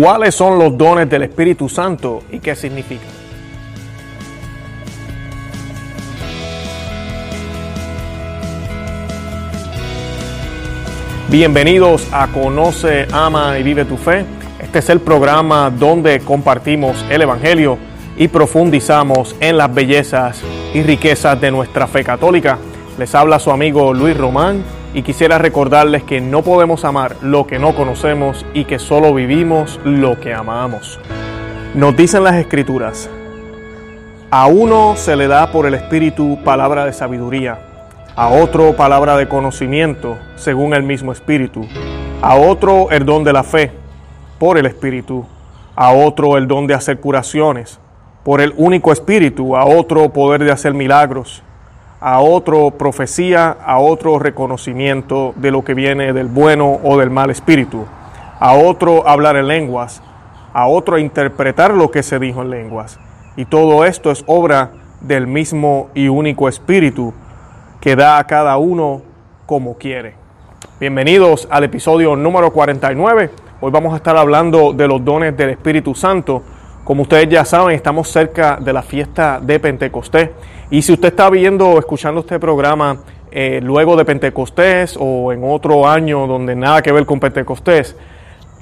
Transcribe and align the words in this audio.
¿Cuáles 0.00 0.32
son 0.36 0.60
los 0.60 0.78
dones 0.78 1.10
del 1.10 1.24
Espíritu 1.24 1.68
Santo 1.68 2.22
y 2.30 2.38
qué 2.38 2.54
significan? 2.54 3.08
Bienvenidos 11.28 12.06
a 12.12 12.28
Conoce, 12.28 13.08
Ama 13.10 13.58
y 13.58 13.64
Vive 13.64 13.86
tu 13.86 13.96
Fe. 13.96 14.24
Este 14.60 14.78
es 14.78 14.88
el 14.88 15.00
programa 15.00 15.68
donde 15.68 16.20
compartimos 16.20 17.04
el 17.10 17.22
Evangelio 17.22 17.76
y 18.16 18.28
profundizamos 18.28 19.34
en 19.40 19.56
las 19.56 19.74
bellezas 19.74 20.40
y 20.74 20.82
riquezas 20.82 21.40
de 21.40 21.50
nuestra 21.50 21.88
fe 21.88 22.04
católica. 22.04 22.56
Les 22.98 23.12
habla 23.16 23.40
su 23.40 23.50
amigo 23.50 23.92
Luis 23.92 24.16
Román 24.16 24.62
y 24.94 25.02
quisiera 25.02 25.38
recordarles 25.38 26.02
que 26.02 26.20
no 26.20 26.42
podemos 26.42 26.84
amar 26.84 27.16
lo 27.22 27.46
que 27.46 27.58
no 27.58 27.74
conocemos 27.74 28.44
y 28.54 28.64
que 28.64 28.78
solo 28.78 29.14
vivimos 29.14 29.80
lo 29.84 30.18
que 30.20 30.34
amamos. 30.34 30.98
Nos 31.74 31.96
dicen 31.96 32.24
las 32.24 32.36
escrituras, 32.36 33.10
a 34.30 34.46
uno 34.46 34.94
se 34.96 35.16
le 35.16 35.28
da 35.28 35.52
por 35.52 35.66
el 35.66 35.74
Espíritu 35.74 36.38
palabra 36.44 36.84
de 36.84 36.92
sabiduría 36.92 37.68
a 38.18 38.26
otro 38.30 38.74
palabra 38.74 39.16
de 39.16 39.28
conocimiento 39.28 40.18
según 40.34 40.74
el 40.74 40.82
mismo 40.82 41.12
Espíritu, 41.12 41.68
a 42.20 42.34
otro 42.34 42.90
el 42.90 43.04
don 43.04 43.22
de 43.22 43.32
la 43.32 43.44
fe 43.44 43.70
por 44.40 44.58
el 44.58 44.66
Espíritu, 44.66 45.24
a 45.76 45.92
otro 45.92 46.36
el 46.36 46.48
don 46.48 46.66
de 46.66 46.74
hacer 46.74 46.98
curaciones 46.98 47.78
por 48.24 48.40
el 48.40 48.52
único 48.56 48.90
Espíritu, 48.90 49.56
a 49.56 49.64
otro 49.64 50.12
poder 50.12 50.42
de 50.42 50.50
hacer 50.50 50.74
milagros, 50.74 51.44
a 52.00 52.20
otro 52.20 52.70
profecía, 52.70 53.56
a 53.64 53.78
otro 53.78 54.18
reconocimiento 54.18 55.32
de 55.36 55.50
lo 55.50 55.64
que 55.64 55.74
viene 55.74 56.12
del 56.12 56.28
bueno 56.28 56.78
o 56.82 56.96
del 56.96 57.10
mal 57.10 57.30
Espíritu, 57.30 57.86
a 58.38 58.54
otro 58.54 59.08
hablar 59.08 59.36
en 59.36 59.48
lenguas, 59.48 60.00
a 60.52 60.68
otro 60.68 60.98
interpretar 60.98 61.74
lo 61.74 61.90
que 61.90 62.02
se 62.02 62.18
dijo 62.18 62.42
en 62.42 62.50
lenguas. 62.50 63.00
Y 63.36 63.46
todo 63.46 63.84
esto 63.84 64.10
es 64.10 64.22
obra 64.26 64.70
del 65.00 65.26
mismo 65.26 65.90
y 65.94 66.08
único 66.08 66.48
Espíritu 66.48 67.12
que 67.80 67.96
da 67.96 68.18
a 68.18 68.26
cada 68.26 68.56
uno 68.58 69.02
como 69.46 69.76
quiere. 69.76 70.14
Bienvenidos 70.78 71.48
al 71.50 71.64
episodio 71.64 72.14
número 72.14 72.52
49. 72.52 73.30
Hoy 73.60 73.70
vamos 73.72 73.92
a 73.92 73.96
estar 73.96 74.16
hablando 74.16 74.72
de 74.72 74.86
los 74.86 75.04
dones 75.04 75.36
del 75.36 75.50
Espíritu 75.50 75.94
Santo. 75.94 76.42
Como 76.88 77.02
ustedes 77.02 77.28
ya 77.28 77.44
saben, 77.44 77.74
estamos 77.74 78.08
cerca 78.08 78.56
de 78.58 78.72
la 78.72 78.80
fiesta 78.80 79.40
de 79.42 79.60
Pentecostés. 79.60 80.30
Y 80.70 80.80
si 80.80 80.94
usted 80.94 81.08
está 81.08 81.28
viendo 81.28 81.68
o 81.68 81.78
escuchando 81.78 82.20
este 82.20 82.38
programa 82.38 83.00
eh, 83.30 83.60
luego 83.62 83.94
de 83.94 84.06
Pentecostés 84.06 84.96
o 84.98 85.30
en 85.30 85.44
otro 85.44 85.86
año 85.86 86.26
donde 86.26 86.56
nada 86.56 86.80
que 86.80 86.90
ver 86.90 87.04
con 87.04 87.20
Pentecostés, 87.20 87.94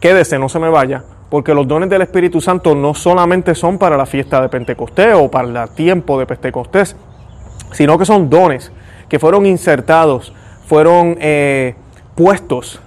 quédese, 0.01 0.41
no 0.41 0.49
se 0.49 0.59
me 0.59 0.69
vaya, 0.69 1.05
porque 1.31 1.55
los 1.55 1.69
dones 1.69 1.89
del 1.89 2.03
Espíritu 2.03 2.41
Santo 2.41 2.75
no 2.75 2.95
solamente 2.95 3.55
son 3.55 3.79
para 3.79 3.97
la 3.97 4.07
fiesta 4.07 4.41
de 4.41 4.49
Pentecostés 4.49 5.15
o 5.15 5.31
para 5.31 5.63
el 5.63 5.71
tiempo 5.77 6.19
de 6.19 6.27
Pentecostés, 6.27 6.97
sino 7.71 7.97
que 7.97 8.07
son 8.07 8.29
dones 8.29 8.73
que 9.09 9.21
fueron 9.21 9.47
insertados, 9.47 10.33
fueron 10.67 11.17
eh, 11.21 11.77
puestos 12.17 12.81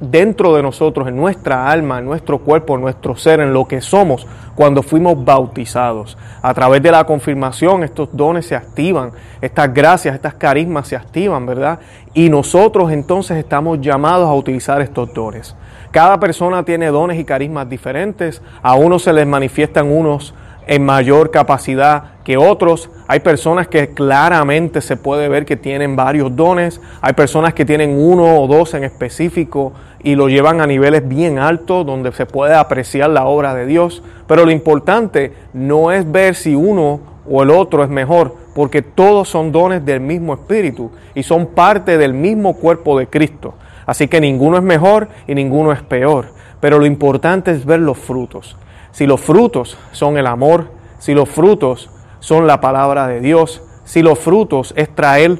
dentro 0.00 0.54
de 0.54 0.62
nosotros, 0.62 1.08
en 1.08 1.16
nuestra 1.16 1.70
alma, 1.70 1.98
en 1.98 2.04
nuestro 2.04 2.38
cuerpo, 2.38 2.74
en 2.74 2.82
nuestro 2.82 3.16
ser, 3.16 3.40
en 3.40 3.52
lo 3.52 3.66
que 3.66 3.80
somos 3.80 4.26
cuando 4.54 4.82
fuimos 4.82 5.24
bautizados. 5.24 6.16
A 6.42 6.54
través 6.54 6.82
de 6.82 6.90
la 6.90 7.04
confirmación 7.04 7.82
estos 7.82 8.08
dones 8.12 8.46
se 8.46 8.56
activan, 8.56 9.12
estas 9.40 9.72
gracias, 9.72 10.14
estas 10.14 10.34
carismas 10.34 10.88
se 10.88 10.96
activan, 10.96 11.46
¿verdad? 11.46 11.78
Y 12.14 12.28
nosotros 12.28 12.90
entonces 12.92 13.36
estamos 13.36 13.80
llamados 13.80 14.28
a 14.28 14.34
utilizar 14.34 14.80
estos 14.80 15.12
dones. 15.12 15.54
Cada 15.90 16.18
persona 16.20 16.62
tiene 16.62 16.88
dones 16.88 17.18
y 17.18 17.24
carismas 17.24 17.68
diferentes, 17.68 18.42
a 18.62 18.74
unos 18.74 19.02
se 19.02 19.12
les 19.12 19.26
manifiestan 19.26 19.90
unos 19.90 20.34
en 20.66 20.84
mayor 20.84 21.30
capacidad 21.30 22.16
que 22.24 22.36
otros. 22.36 22.90
Hay 23.06 23.20
personas 23.20 23.68
que 23.68 23.88
claramente 23.94 24.80
se 24.80 24.96
puede 24.96 25.28
ver 25.28 25.46
que 25.46 25.56
tienen 25.56 25.96
varios 25.96 26.34
dones. 26.34 26.80
Hay 27.00 27.12
personas 27.12 27.54
que 27.54 27.64
tienen 27.64 27.96
uno 27.96 28.40
o 28.40 28.46
dos 28.48 28.74
en 28.74 28.84
específico 28.84 29.72
y 30.02 30.16
lo 30.16 30.28
llevan 30.28 30.60
a 30.60 30.66
niveles 30.66 31.06
bien 31.06 31.38
altos 31.38 31.86
donde 31.86 32.12
se 32.12 32.26
puede 32.26 32.54
apreciar 32.54 33.10
la 33.10 33.26
obra 33.26 33.54
de 33.54 33.66
Dios. 33.66 34.02
Pero 34.26 34.44
lo 34.44 34.50
importante 34.50 35.32
no 35.52 35.92
es 35.92 36.10
ver 36.10 36.34
si 36.34 36.54
uno 36.54 37.00
o 37.28 37.42
el 37.42 37.50
otro 37.50 37.82
es 37.82 37.90
mejor, 37.90 38.36
porque 38.54 38.82
todos 38.82 39.28
son 39.28 39.50
dones 39.50 39.84
del 39.84 40.00
mismo 40.00 40.34
Espíritu 40.34 40.90
y 41.14 41.22
son 41.22 41.46
parte 41.46 41.98
del 41.98 42.14
mismo 42.14 42.54
cuerpo 42.54 42.98
de 42.98 43.08
Cristo. 43.08 43.54
Así 43.84 44.08
que 44.08 44.20
ninguno 44.20 44.56
es 44.56 44.62
mejor 44.62 45.08
y 45.28 45.34
ninguno 45.34 45.72
es 45.72 45.82
peor. 45.82 46.26
Pero 46.60 46.78
lo 46.78 46.86
importante 46.86 47.52
es 47.52 47.64
ver 47.64 47.80
los 47.80 47.98
frutos 47.98 48.56
si 48.96 49.06
los 49.06 49.20
frutos 49.20 49.76
son 49.92 50.16
el 50.16 50.26
amor, 50.26 50.68
si 50.98 51.12
los 51.12 51.28
frutos 51.28 51.90
son 52.18 52.46
la 52.46 52.62
palabra 52.62 53.06
de 53.06 53.20
Dios, 53.20 53.60
si 53.84 54.00
los 54.00 54.18
frutos 54.18 54.72
es 54.74 54.88
traer 54.88 55.38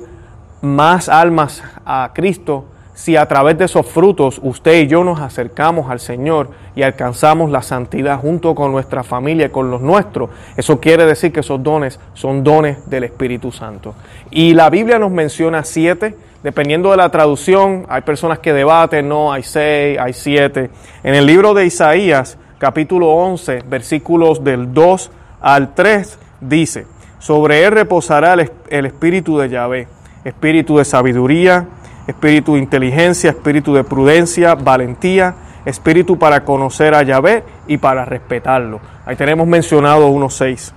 más 0.60 1.08
almas 1.08 1.64
a 1.86 2.10
Cristo, 2.12 2.66
si 2.92 3.16
a 3.16 3.24
través 3.24 3.56
de 3.56 3.64
esos 3.64 3.86
frutos 3.86 4.40
usted 4.42 4.82
y 4.82 4.88
yo 4.88 5.04
nos 5.04 5.22
acercamos 5.22 5.90
al 5.90 6.00
Señor 6.00 6.50
y 6.74 6.82
alcanzamos 6.82 7.50
la 7.50 7.62
santidad 7.62 8.20
junto 8.20 8.54
con 8.54 8.72
nuestra 8.72 9.02
familia 9.02 9.46
y 9.46 9.48
con 9.48 9.70
los 9.70 9.80
nuestros, 9.80 10.28
eso 10.58 10.78
quiere 10.78 11.06
decir 11.06 11.32
que 11.32 11.40
esos 11.40 11.62
dones 11.62 11.98
son 12.12 12.44
dones 12.44 12.90
del 12.90 13.04
Espíritu 13.04 13.52
Santo. 13.52 13.94
Y 14.30 14.52
la 14.52 14.68
Biblia 14.68 14.98
nos 14.98 15.12
menciona 15.12 15.64
siete, 15.64 16.14
dependiendo 16.42 16.90
de 16.90 16.98
la 16.98 17.08
traducción, 17.08 17.86
hay 17.88 18.02
personas 18.02 18.38
que 18.38 18.52
debaten, 18.52 19.08
no, 19.08 19.32
hay 19.32 19.44
seis, 19.44 19.98
hay 19.98 20.12
siete. 20.12 20.68
En 21.02 21.14
el 21.14 21.24
libro 21.24 21.54
de 21.54 21.64
Isaías, 21.64 22.36
capítulo 22.58 23.08
11, 23.10 23.64
versículos 23.68 24.42
del 24.42 24.72
2 24.72 25.10
al 25.40 25.74
3, 25.74 26.18
dice, 26.40 26.86
sobre 27.18 27.64
él 27.64 27.72
reposará 27.72 28.34
el, 28.34 28.86
espíritu 28.86 29.38
de 29.38 29.48
Yahvé, 29.48 29.88
espíritu 30.24 30.78
de 30.78 30.84
sabiduría, 30.84 31.66
espíritu 32.06 32.54
de 32.54 32.60
inteligencia, 32.60 33.30
espíritu 33.30 33.74
de 33.74 33.84
prudencia, 33.84 34.54
valentía, 34.54 35.34
espíritu 35.64 36.18
para 36.18 36.44
conocer 36.44 36.94
a 36.94 37.02
Yahvé 37.02 37.42
y 37.66 37.78
para 37.78 38.04
respetarlo. 38.04 38.80
Ahí 39.04 39.16
tenemos 39.16 39.46
mencionado 39.46 40.06
unos 40.08 40.34
seis. 40.34 40.72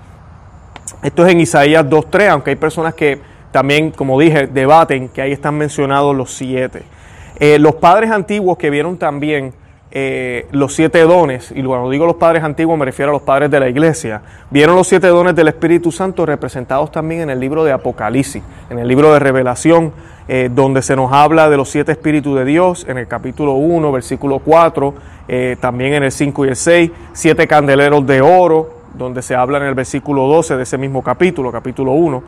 Esto 1.03 1.25
es 1.25 1.31
en 1.31 1.39
Isaías 1.39 1.85
2.3, 1.85 2.29
aunque 2.29 2.49
hay 2.49 2.55
personas 2.55 2.93
que 2.93 3.21
también, 3.51 3.91
como 3.91 4.19
dije, 4.19 4.47
debaten 4.47 5.09
que 5.09 5.21
ahí 5.21 5.31
están 5.31 5.55
mencionados 5.55 6.15
los 6.15 6.33
siete. 6.33 6.83
Eh, 7.39 7.57
los 7.57 7.75
padres 7.75 8.11
antiguos 8.11 8.57
que 8.57 8.69
vieron 8.69 8.97
también 8.97 9.53
eh, 9.91 10.47
los 10.51 10.75
siete 10.75 11.01
dones, 11.01 11.51
y 11.51 11.63
cuando 11.63 11.89
digo 11.89 12.05
los 12.05 12.17
padres 12.17 12.43
antiguos 12.43 12.77
me 12.77 12.85
refiero 12.85 13.09
a 13.09 13.13
los 13.13 13.23
padres 13.23 13.49
de 13.49 13.59
la 13.59 13.69
iglesia, 13.69 14.21
vieron 14.51 14.75
los 14.75 14.87
siete 14.87 15.07
dones 15.07 15.35
del 15.35 15.47
Espíritu 15.47 15.91
Santo 15.91 16.27
representados 16.27 16.91
también 16.91 17.21
en 17.21 17.31
el 17.31 17.39
libro 17.39 17.63
de 17.63 17.71
Apocalipsis, 17.71 18.43
en 18.69 18.77
el 18.77 18.87
libro 18.87 19.11
de 19.11 19.17
Revelación, 19.17 19.91
eh, 20.27 20.47
donde 20.53 20.83
se 20.83 20.95
nos 20.95 21.11
habla 21.11 21.49
de 21.49 21.57
los 21.57 21.69
siete 21.69 21.91
espíritus 21.91 22.37
de 22.37 22.45
Dios, 22.45 22.85
en 22.87 22.99
el 22.99 23.07
capítulo 23.07 23.53
1, 23.53 23.91
versículo 23.91 24.37
4, 24.37 24.93
eh, 25.27 25.57
también 25.59 25.95
en 25.95 26.03
el 26.03 26.11
5 26.11 26.45
y 26.45 26.49
el 26.49 26.55
6, 26.55 26.91
siete 27.13 27.47
candeleros 27.47 28.05
de 28.05 28.21
oro, 28.21 28.75
donde 28.93 29.23
se 29.23 29.33
habla 29.33 29.57
en 29.57 29.63
el 29.63 29.73
versículo 29.73 30.27
12 30.27 30.55
de 30.55 30.63
ese 30.63 30.77
mismo 30.77 31.01
capítulo, 31.01 31.51
capítulo 31.51 31.93
1, 31.93 32.23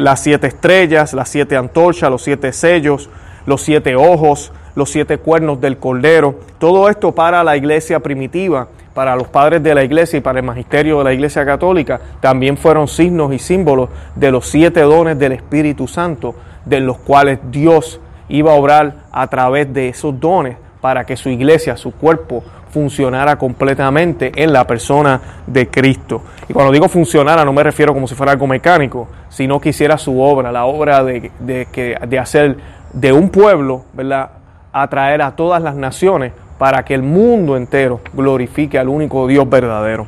las 0.00 0.20
siete 0.20 0.46
estrellas, 0.46 1.12
las 1.12 1.28
siete 1.28 1.56
antorchas, 1.56 2.10
los 2.10 2.22
siete 2.22 2.52
sellos, 2.52 3.10
los 3.44 3.62
siete 3.62 3.96
ojos, 3.96 4.52
los 4.76 4.90
siete 4.90 5.18
cuernos 5.18 5.60
del 5.60 5.78
Cordero. 5.78 6.36
Todo 6.58 6.88
esto 6.88 7.12
para 7.12 7.42
la 7.42 7.56
iglesia 7.56 7.98
primitiva, 7.98 8.68
para 8.94 9.16
los 9.16 9.26
padres 9.26 9.62
de 9.62 9.74
la 9.74 9.82
iglesia 9.82 10.18
y 10.18 10.20
para 10.20 10.38
el 10.38 10.44
magisterio 10.44 10.98
de 10.98 11.04
la 11.04 11.12
iglesia 11.12 11.44
católica, 11.44 12.00
también 12.20 12.56
fueron 12.56 12.86
signos 12.86 13.32
y 13.32 13.40
símbolos 13.40 13.88
de 14.14 14.30
los 14.30 14.46
siete 14.46 14.82
dones 14.82 15.18
del 15.18 15.32
Espíritu 15.32 15.88
Santo, 15.88 16.36
de 16.64 16.80
los 16.80 16.98
cuales 16.98 17.40
Dios 17.50 18.00
iba 18.28 18.52
a 18.52 18.54
obrar 18.54 18.94
a 19.10 19.26
través 19.26 19.72
de 19.72 19.88
esos 19.88 20.18
dones 20.20 20.56
para 20.80 21.04
que 21.04 21.16
su 21.16 21.30
iglesia, 21.30 21.76
su 21.76 21.92
cuerpo, 21.92 22.44
funcionara 22.70 23.38
completamente 23.38 24.32
en 24.36 24.52
la 24.52 24.66
persona 24.66 25.20
de 25.46 25.68
Cristo. 25.68 26.20
Y 26.48 26.52
cuando 26.52 26.72
digo 26.72 26.88
funcionara 26.88 27.44
no 27.44 27.52
me 27.52 27.62
refiero 27.62 27.94
como 27.94 28.06
si 28.06 28.14
fuera 28.14 28.32
algo 28.32 28.46
mecánico, 28.46 29.08
sino 29.30 29.58
que 29.58 29.70
hiciera 29.70 29.96
su 29.96 30.20
obra, 30.20 30.52
la 30.52 30.66
obra 30.66 31.02
de, 31.02 31.30
de, 31.40 31.98
de 32.06 32.18
hacer 32.18 32.56
de 32.92 33.12
un 33.12 33.30
pueblo, 33.30 33.84
¿verdad? 33.94 34.30
Atraer 34.82 35.22
a 35.22 35.36
todas 35.36 35.62
las 35.62 35.74
naciones 35.74 36.32
para 36.58 36.84
que 36.84 36.94
el 36.94 37.02
mundo 37.02 37.56
entero 37.56 38.00
glorifique 38.14 38.78
al 38.78 38.88
único 38.88 39.26
Dios 39.26 39.48
verdadero. 39.48 40.06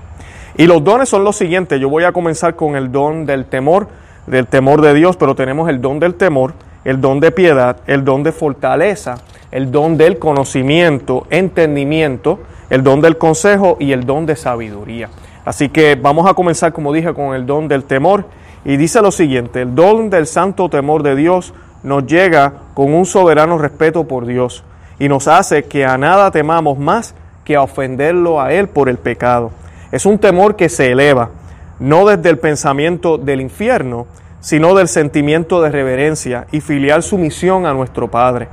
Y 0.57 0.67
los 0.67 0.83
dones 0.83 1.09
son 1.09 1.25
los 1.25 1.37
siguientes. 1.37 1.81
Yo 1.81 1.89
voy 1.89 2.05
a 2.05 2.13
comenzar 2.13 2.57
con 2.57 2.75
el 2.75 2.91
don 2.91 3.27
del 3.27 3.45
temor, 3.45 3.89
del 4.27 4.47
temor 4.47 4.81
de 4.81 4.95
Dios, 4.95 5.17
pero 5.17 5.35
tenemos 5.35 5.69
el 5.69 5.81
don 5.81 6.01
del 6.01 6.15
temor, 6.15 6.55
el 6.85 7.01
don 7.01 7.21
de 7.21 7.31
piedad, 7.31 7.77
el 7.87 8.05
don 8.05 8.23
de 8.23 8.33
fortaleza, 8.33 9.17
el 9.51 9.71
don 9.71 9.97
del 9.97 10.19
conocimiento, 10.19 11.27
entendimiento, 11.31 12.41
el 12.71 12.83
don 12.83 13.01
del 13.01 13.19
consejo 13.19 13.77
y 13.79 13.93
el 13.93 14.05
don 14.05 14.27
de 14.27 14.37
sabiduría. 14.37 15.09
Así 15.45 15.69
que 15.69 15.95
vamos 15.95 16.29
a 16.29 16.35
comenzar, 16.35 16.73
como 16.73 16.93
dije, 16.93 17.15
con 17.15 17.35
el 17.35 17.47
don 17.47 17.69
del 17.69 17.85
temor. 17.85 18.27
Y 18.65 18.77
dice 18.77 19.01
lo 19.01 19.13
siguiente, 19.13 19.63
el 19.63 19.75
don 19.75 20.11
del 20.11 20.27
santo 20.27 20.69
temor 20.69 21.03
de 21.03 21.15
Dios 21.15 21.55
nos 21.83 22.07
llega 22.07 22.53
con 22.75 22.93
un 22.93 23.07
soberano 23.07 23.59
respeto 23.59 24.05
por 24.05 24.27
Dios 24.27 24.65
y 24.99 25.09
nos 25.09 25.29
hace 25.29 25.65
que 25.65 25.85
a 25.85 25.97
nada 25.99 26.31
temamos 26.31 26.79
más 26.79 27.15
que 27.45 27.57
a 27.57 27.63
ofenderlo 27.63 28.41
a 28.41 28.53
Él 28.53 28.69
por 28.69 28.89
el 28.89 28.99
pecado. 28.99 29.51
Es 29.93 30.05
un 30.05 30.19
temor 30.19 30.57
que 30.57 30.69
se 30.69 30.93
eleva, 30.93 31.31
no 31.79 32.07
desde 32.07 32.31
el 32.31 32.39
pensamiento 32.39 33.17
del 33.17 33.41
infierno, 33.41 34.07
sino 34.41 34.75
del 34.75 34.89
sentimiento 34.89 35.63
de 35.63 35.71
reverencia 35.71 36.47
y 36.53 36.61
filial 36.61 37.03
sumisión 37.03 37.67
a 37.67 37.73
nuestro 37.73 38.11
Padre. 38.11 38.49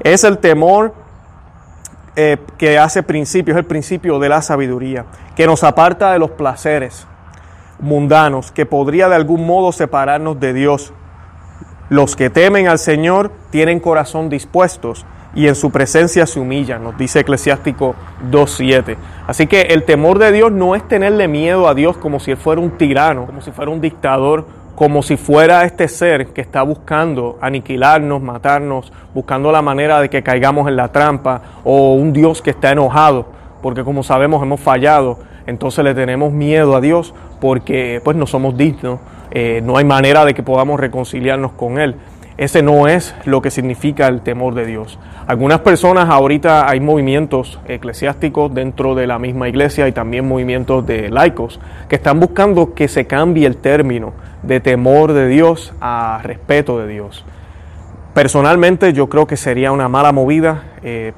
Es 0.00 0.24
el 0.24 0.38
temor 0.38 0.94
eh, 2.16 2.38
que 2.58 2.78
hace 2.78 3.02
principio, 3.02 3.54
es 3.54 3.58
el 3.58 3.66
principio 3.66 4.18
de 4.18 4.28
la 4.28 4.42
sabiduría, 4.42 5.04
que 5.34 5.46
nos 5.46 5.62
aparta 5.64 6.12
de 6.12 6.18
los 6.18 6.30
placeres 6.30 7.06
mundanos, 7.78 8.52
que 8.52 8.66
podría 8.66 9.08
de 9.08 9.16
algún 9.16 9.46
modo 9.46 9.72
separarnos 9.72 10.40
de 10.40 10.52
Dios. 10.52 10.92
Los 11.88 12.16
que 12.16 12.30
temen 12.30 12.66
al 12.66 12.78
Señor 12.78 13.30
tienen 13.50 13.78
corazón 13.78 14.28
dispuestos 14.28 15.06
y 15.36 15.46
en 15.46 15.54
su 15.54 15.70
presencia 15.70 16.26
se 16.26 16.40
humillan, 16.40 16.82
nos 16.82 16.98
dice 16.98 17.20
Eclesiástico 17.20 17.94
2.7. 18.30 18.96
Así 19.28 19.46
que 19.46 19.60
el 19.62 19.84
temor 19.84 20.18
de 20.18 20.32
Dios 20.32 20.50
no 20.50 20.74
es 20.74 20.88
tenerle 20.88 21.28
miedo 21.28 21.68
a 21.68 21.74
Dios 21.74 21.96
como 21.98 22.18
si 22.18 22.32
Él 22.32 22.38
fuera 22.38 22.60
un 22.60 22.70
tirano, 22.72 23.26
como 23.26 23.40
si 23.40 23.52
fuera 23.52 23.70
un 23.70 23.80
dictador, 23.80 24.46
como 24.74 25.02
si 25.02 25.16
fuera 25.16 25.64
este 25.64 25.88
ser 25.88 26.28
que 26.28 26.40
está 26.40 26.62
buscando 26.62 27.38
aniquilarnos, 27.40 28.20
matarnos, 28.20 28.92
buscando 29.14 29.52
la 29.52 29.62
manera 29.62 30.00
de 30.00 30.10
que 30.10 30.22
caigamos 30.22 30.68
en 30.68 30.76
la 30.76 30.88
trampa, 30.88 31.42
o 31.64 31.94
un 31.94 32.12
Dios 32.12 32.42
que 32.42 32.50
está 32.50 32.72
enojado, 32.72 33.26
porque 33.62 33.84
como 33.84 34.02
sabemos 34.02 34.42
hemos 34.42 34.60
fallado, 34.60 35.18
entonces 35.46 35.84
le 35.84 35.94
tenemos 35.94 36.32
miedo 36.32 36.74
a 36.76 36.80
Dios 36.80 37.14
porque 37.40 38.00
pues 38.02 38.16
no 38.16 38.26
somos 38.26 38.56
dignos, 38.56 38.98
eh, 39.38 39.60
no 39.60 39.76
hay 39.76 39.84
manera 39.84 40.24
de 40.24 40.32
que 40.32 40.42
podamos 40.42 40.80
reconciliarnos 40.80 41.52
con 41.52 41.78
Él. 41.78 41.96
Ese 42.38 42.62
no 42.62 42.88
es 42.88 43.14
lo 43.26 43.42
que 43.42 43.50
significa 43.50 44.06
el 44.06 44.22
temor 44.22 44.54
de 44.54 44.64
Dios. 44.64 44.98
Algunas 45.26 45.60
personas, 45.60 46.08
ahorita 46.08 46.66
hay 46.66 46.80
movimientos 46.80 47.60
eclesiásticos 47.68 48.54
dentro 48.54 48.94
de 48.94 49.06
la 49.06 49.18
misma 49.18 49.50
iglesia 49.50 49.88
y 49.88 49.92
también 49.92 50.26
movimientos 50.26 50.86
de 50.86 51.10
laicos 51.10 51.60
que 51.86 51.96
están 51.96 52.18
buscando 52.18 52.72
que 52.72 52.88
se 52.88 53.06
cambie 53.06 53.46
el 53.46 53.58
término 53.58 54.14
de 54.42 54.60
temor 54.60 55.12
de 55.12 55.28
Dios 55.28 55.74
a 55.82 56.20
respeto 56.22 56.78
de 56.78 56.88
Dios. 56.88 57.22
Personalmente 58.14 58.94
yo 58.94 59.10
creo 59.10 59.26
que 59.26 59.36
sería 59.36 59.70
una 59.70 59.90
mala 59.90 60.12
movida. 60.12 60.62
Eh, 60.82 61.12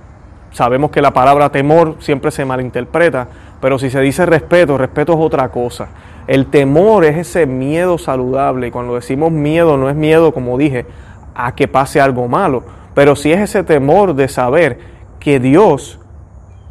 sabemos 0.51 0.91
que 0.91 1.03
la 1.03 1.13
palabra 1.13 1.51
temor 1.51 1.95
siempre 2.01 2.33
se 2.33 2.45
malinterpreta, 2.45 3.29
pero 3.61 3.79
si 3.79 3.91
se 3.91 4.01
dice 4.01 4.25
respeto, 4.27 4.79
respeto 4.79 5.13
es 5.15 5.19
otra 5.21 5.49
cosa. 5.51 5.89
El 6.27 6.47
temor 6.47 7.05
es 7.05 7.17
ese 7.17 7.47
miedo 7.47 7.99
saludable. 7.99 8.69
Y 8.69 8.71
cuando 8.71 8.95
decimos 8.95 9.33
miedo, 9.33 9.77
no 9.77 9.89
es 9.89 9.97
miedo, 9.97 10.33
como 10.33 10.59
dije, 10.59 10.87
a 11.35 11.55
que 11.55 11.69
pase 11.69 12.01
algo 12.01 12.29
malo, 12.29 12.65
pero 12.95 13.15
si 13.15 13.33
es 13.33 13.41
ese 13.41 13.63
temor 13.63 14.15
de 14.15 14.29
saber 14.29 14.79
que 15.21 15.39
Dios 15.39 16.01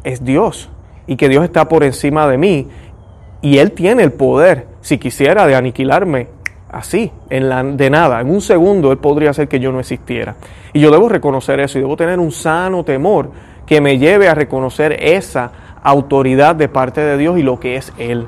es 0.04 0.22
Dios 0.22 0.68
y 1.06 1.16
que 1.16 1.28
Dios 1.28 1.42
está 1.42 1.68
por 1.68 1.84
encima 1.84 2.28
de 2.28 2.36
mí 2.36 2.68
y 3.40 3.58
Él 3.58 3.72
tiene 3.72 4.02
el 4.02 4.12
poder, 4.12 4.66
si 4.82 4.98
quisiera, 4.98 5.46
de 5.46 5.56
aniquilarme 5.56 6.28
así, 6.70 7.10
en 7.30 7.48
la, 7.48 7.64
de 7.64 7.88
nada, 7.88 8.20
en 8.20 8.30
un 8.30 8.42
segundo 8.42 8.92
Él 8.92 8.98
podría 8.98 9.30
hacer 9.30 9.48
que 9.48 9.58
yo 9.58 9.72
no 9.72 9.80
existiera. 9.80 10.36
Y 10.74 10.80
yo 10.80 10.90
debo 10.90 11.08
reconocer 11.08 11.60
eso 11.60 11.78
y 11.78 11.80
debo 11.80 11.96
tener 11.96 12.18
un 12.18 12.30
sano 12.30 12.84
temor 12.84 13.30
que 13.64 13.80
me 13.80 13.96
lleve 13.96 14.28
a 14.28 14.34
reconocer 14.34 14.96
esa 15.00 15.50
autoridad 15.90 16.56
de 16.56 16.68
parte 16.68 17.00
de 17.00 17.16
Dios 17.16 17.38
y 17.38 17.42
lo 17.42 17.60
que 17.60 17.76
es 17.76 17.92
Él. 17.98 18.26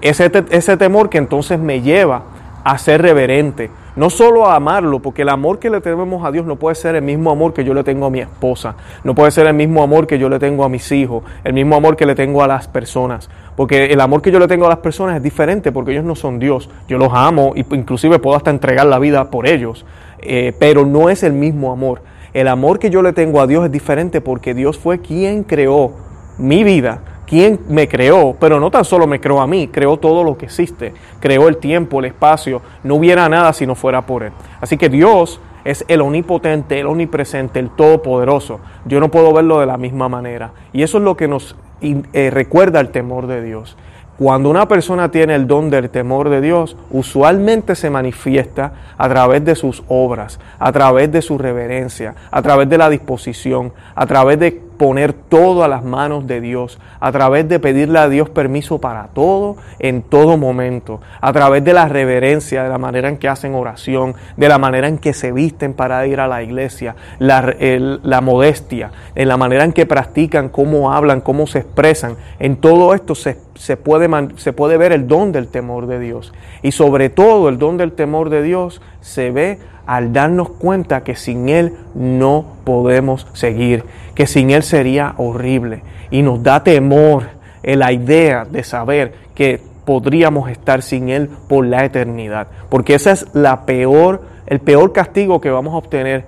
Ese, 0.00 0.30
ese 0.50 0.76
temor 0.76 1.08
que 1.08 1.18
entonces 1.18 1.58
me 1.58 1.80
lleva 1.80 2.22
a 2.64 2.76
ser 2.78 3.02
reverente, 3.02 3.70
no 3.96 4.10
solo 4.10 4.46
a 4.46 4.54
amarlo, 4.54 5.00
porque 5.00 5.22
el 5.22 5.28
amor 5.28 5.58
que 5.58 5.70
le 5.70 5.80
tenemos 5.80 6.24
a 6.24 6.30
Dios 6.30 6.44
no 6.44 6.56
puede 6.56 6.74
ser 6.74 6.94
el 6.94 7.02
mismo 7.02 7.30
amor 7.30 7.52
que 7.52 7.64
yo 7.64 7.72
le 7.74 7.82
tengo 7.82 8.06
a 8.06 8.10
mi 8.10 8.20
esposa, 8.20 8.76
no 9.04 9.14
puede 9.14 9.30
ser 9.30 9.46
el 9.46 9.54
mismo 9.54 9.82
amor 9.82 10.06
que 10.06 10.18
yo 10.18 10.28
le 10.28 10.38
tengo 10.38 10.64
a 10.64 10.68
mis 10.68 10.92
hijos, 10.92 11.24
el 11.44 11.52
mismo 11.52 11.76
amor 11.76 11.96
que 11.96 12.06
le 12.06 12.14
tengo 12.14 12.42
a 12.42 12.46
las 12.46 12.68
personas, 12.68 13.30
porque 13.56 13.86
el 13.86 14.00
amor 14.00 14.22
que 14.22 14.30
yo 14.30 14.38
le 14.38 14.46
tengo 14.48 14.66
a 14.66 14.68
las 14.68 14.78
personas 14.78 15.16
es 15.16 15.22
diferente, 15.22 15.72
porque 15.72 15.92
ellos 15.92 16.04
no 16.04 16.14
son 16.14 16.38
Dios, 16.38 16.68
yo 16.88 16.98
los 16.98 17.12
amo 17.12 17.54
y 17.56 17.64
inclusive 17.74 18.18
puedo 18.18 18.36
hasta 18.36 18.50
entregar 18.50 18.86
la 18.86 18.98
vida 18.98 19.30
por 19.30 19.48
ellos, 19.48 19.86
eh, 20.20 20.52
pero 20.58 20.84
no 20.84 21.10
es 21.10 21.22
el 21.22 21.32
mismo 21.32 21.72
amor. 21.72 22.02
El 22.34 22.48
amor 22.48 22.78
que 22.78 22.90
yo 22.90 23.02
le 23.02 23.14
tengo 23.14 23.40
a 23.40 23.46
Dios 23.46 23.64
es 23.64 23.72
diferente 23.72 24.20
porque 24.20 24.52
Dios 24.52 24.78
fue 24.78 25.00
quien 25.00 25.42
creó 25.42 25.92
mi 26.38 26.64
vida 26.64 27.00
quien 27.28 27.60
me 27.68 27.88
creó, 27.88 28.34
pero 28.40 28.58
no 28.58 28.70
tan 28.70 28.86
solo 28.86 29.06
me 29.06 29.20
creó 29.20 29.40
a 29.42 29.46
mí, 29.46 29.68
creó 29.68 29.98
todo 29.98 30.24
lo 30.24 30.38
que 30.38 30.46
existe, 30.46 30.94
creó 31.20 31.48
el 31.48 31.58
tiempo, 31.58 31.98
el 31.98 32.06
espacio, 32.06 32.62
no 32.82 32.94
hubiera 32.94 33.28
nada 33.28 33.52
si 33.52 33.66
no 33.66 33.74
fuera 33.74 34.06
por 34.06 34.22
Él. 34.22 34.32
Así 34.62 34.78
que 34.78 34.88
Dios 34.88 35.38
es 35.64 35.84
el 35.88 36.00
omnipotente, 36.00 36.80
el 36.80 36.86
omnipresente, 36.86 37.60
el 37.60 37.68
todopoderoso. 37.68 38.60
Yo 38.86 38.98
no 38.98 39.10
puedo 39.10 39.34
verlo 39.34 39.60
de 39.60 39.66
la 39.66 39.76
misma 39.76 40.08
manera. 40.08 40.52
Y 40.72 40.82
eso 40.82 40.96
es 40.96 41.04
lo 41.04 41.18
que 41.18 41.28
nos 41.28 41.54
eh, 41.82 42.30
recuerda 42.30 42.80
el 42.80 42.88
temor 42.88 43.26
de 43.26 43.42
Dios. 43.42 43.76
Cuando 44.18 44.48
una 44.48 44.66
persona 44.66 45.10
tiene 45.10 45.34
el 45.34 45.46
don 45.46 45.68
del 45.68 45.90
temor 45.90 46.30
de 46.30 46.40
Dios, 46.40 46.76
usualmente 46.90 47.76
se 47.76 47.90
manifiesta 47.90 48.72
a 48.96 49.08
través 49.08 49.44
de 49.44 49.54
sus 49.54 49.84
obras, 49.86 50.40
a 50.58 50.72
través 50.72 51.12
de 51.12 51.22
su 51.22 51.38
reverencia, 51.38 52.14
a 52.30 52.42
través 52.42 52.68
de 52.68 52.78
la 52.78 52.88
disposición, 52.88 53.72
a 53.94 54.06
través 54.06 54.40
de 54.40 54.67
poner 54.78 55.12
todo 55.12 55.64
a 55.64 55.68
las 55.68 55.84
manos 55.84 56.26
de 56.26 56.40
Dios, 56.40 56.78
a 57.00 57.12
través 57.12 57.48
de 57.48 57.58
pedirle 57.58 57.98
a 57.98 58.08
Dios 58.08 58.30
permiso 58.30 58.80
para 58.80 59.08
todo, 59.08 59.56
en 59.78 60.02
todo 60.02 60.36
momento, 60.36 61.00
a 61.20 61.32
través 61.32 61.64
de 61.64 61.74
la 61.74 61.88
reverencia, 61.88 62.62
de 62.62 62.68
la 62.68 62.78
manera 62.78 63.08
en 63.08 63.18
que 63.18 63.28
hacen 63.28 63.54
oración, 63.54 64.14
de 64.36 64.48
la 64.48 64.58
manera 64.58 64.88
en 64.88 64.98
que 64.98 65.12
se 65.12 65.32
visten 65.32 65.74
para 65.74 66.06
ir 66.06 66.20
a 66.20 66.28
la 66.28 66.42
iglesia, 66.42 66.96
la, 67.18 67.54
la 67.58 68.20
modestia, 68.20 68.92
en 69.14 69.28
la 69.28 69.36
manera 69.36 69.64
en 69.64 69.72
que 69.72 69.84
practican, 69.84 70.48
cómo 70.48 70.92
hablan, 70.92 71.20
cómo 71.20 71.46
se 71.46 71.58
expresan. 71.58 72.16
En 72.38 72.56
todo 72.56 72.94
esto 72.94 73.14
se, 73.14 73.36
se, 73.54 73.76
puede, 73.76 74.08
se 74.36 74.52
puede 74.52 74.76
ver 74.78 74.92
el 74.92 75.08
don 75.08 75.32
del 75.32 75.48
temor 75.48 75.86
de 75.86 75.98
Dios. 75.98 76.32
Y 76.62 76.72
sobre 76.72 77.10
todo 77.10 77.48
el 77.48 77.58
don 77.58 77.76
del 77.76 77.92
temor 77.92 78.30
de 78.30 78.42
Dios 78.42 78.80
se 79.00 79.30
ve 79.30 79.58
al 79.88 80.12
darnos 80.12 80.50
cuenta 80.50 81.02
que 81.02 81.16
sin 81.16 81.48
Él 81.48 81.72
no 81.94 82.44
podemos 82.64 83.26
seguir, 83.32 83.84
que 84.18 84.26
sin 84.26 84.50
Él 84.50 84.64
sería 84.64 85.14
horrible. 85.16 85.84
Y 86.10 86.22
nos 86.22 86.42
da 86.42 86.64
temor 86.64 87.28
la 87.62 87.92
idea 87.92 88.44
de 88.44 88.64
saber 88.64 89.14
que 89.36 89.60
podríamos 89.84 90.50
estar 90.50 90.82
sin 90.82 91.08
Él 91.08 91.30
por 91.48 91.64
la 91.64 91.84
eternidad. 91.84 92.48
Porque 92.68 92.96
ese 92.96 93.12
es 93.12 93.26
la 93.32 93.64
peor, 93.64 94.24
el 94.48 94.58
peor 94.58 94.92
castigo 94.92 95.40
que 95.40 95.52
vamos 95.52 95.72
a 95.72 95.76
obtener 95.76 96.24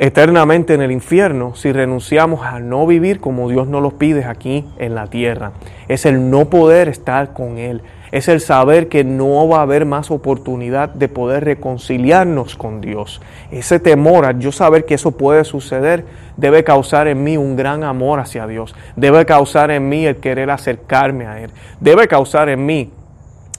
eternamente 0.00 0.74
en 0.74 0.82
el 0.82 0.90
infierno 0.90 1.54
si 1.54 1.70
renunciamos 1.70 2.44
a 2.44 2.58
no 2.58 2.84
vivir 2.84 3.20
como 3.20 3.48
Dios 3.48 3.68
nos 3.68 3.80
lo 3.80 3.92
pide 3.92 4.24
aquí 4.24 4.64
en 4.80 4.96
la 4.96 5.06
tierra. 5.06 5.52
Es 5.86 6.06
el 6.06 6.30
no 6.30 6.46
poder 6.46 6.88
estar 6.88 7.32
con 7.32 7.58
Él, 7.58 7.82
es 8.14 8.28
el 8.28 8.40
saber 8.40 8.88
que 8.88 9.02
no 9.02 9.48
va 9.48 9.58
a 9.58 9.62
haber 9.62 9.86
más 9.86 10.12
oportunidad 10.12 10.88
de 10.88 11.08
poder 11.08 11.42
reconciliarnos 11.42 12.54
con 12.54 12.80
Dios. 12.80 13.20
Ese 13.50 13.80
temor, 13.80 14.24
al 14.24 14.38
yo 14.38 14.52
saber 14.52 14.84
que 14.84 14.94
eso 14.94 15.10
puede 15.10 15.42
suceder, 15.42 16.04
debe 16.36 16.62
causar 16.62 17.08
en 17.08 17.24
mí 17.24 17.36
un 17.36 17.56
gran 17.56 17.82
amor 17.82 18.20
hacia 18.20 18.46
Dios. 18.46 18.72
Debe 18.94 19.26
causar 19.26 19.72
en 19.72 19.88
mí 19.88 20.06
el 20.06 20.18
querer 20.18 20.52
acercarme 20.52 21.26
a 21.26 21.40
Él. 21.40 21.50
Debe 21.80 22.06
causar 22.06 22.48
en 22.50 22.64
mí 22.64 22.92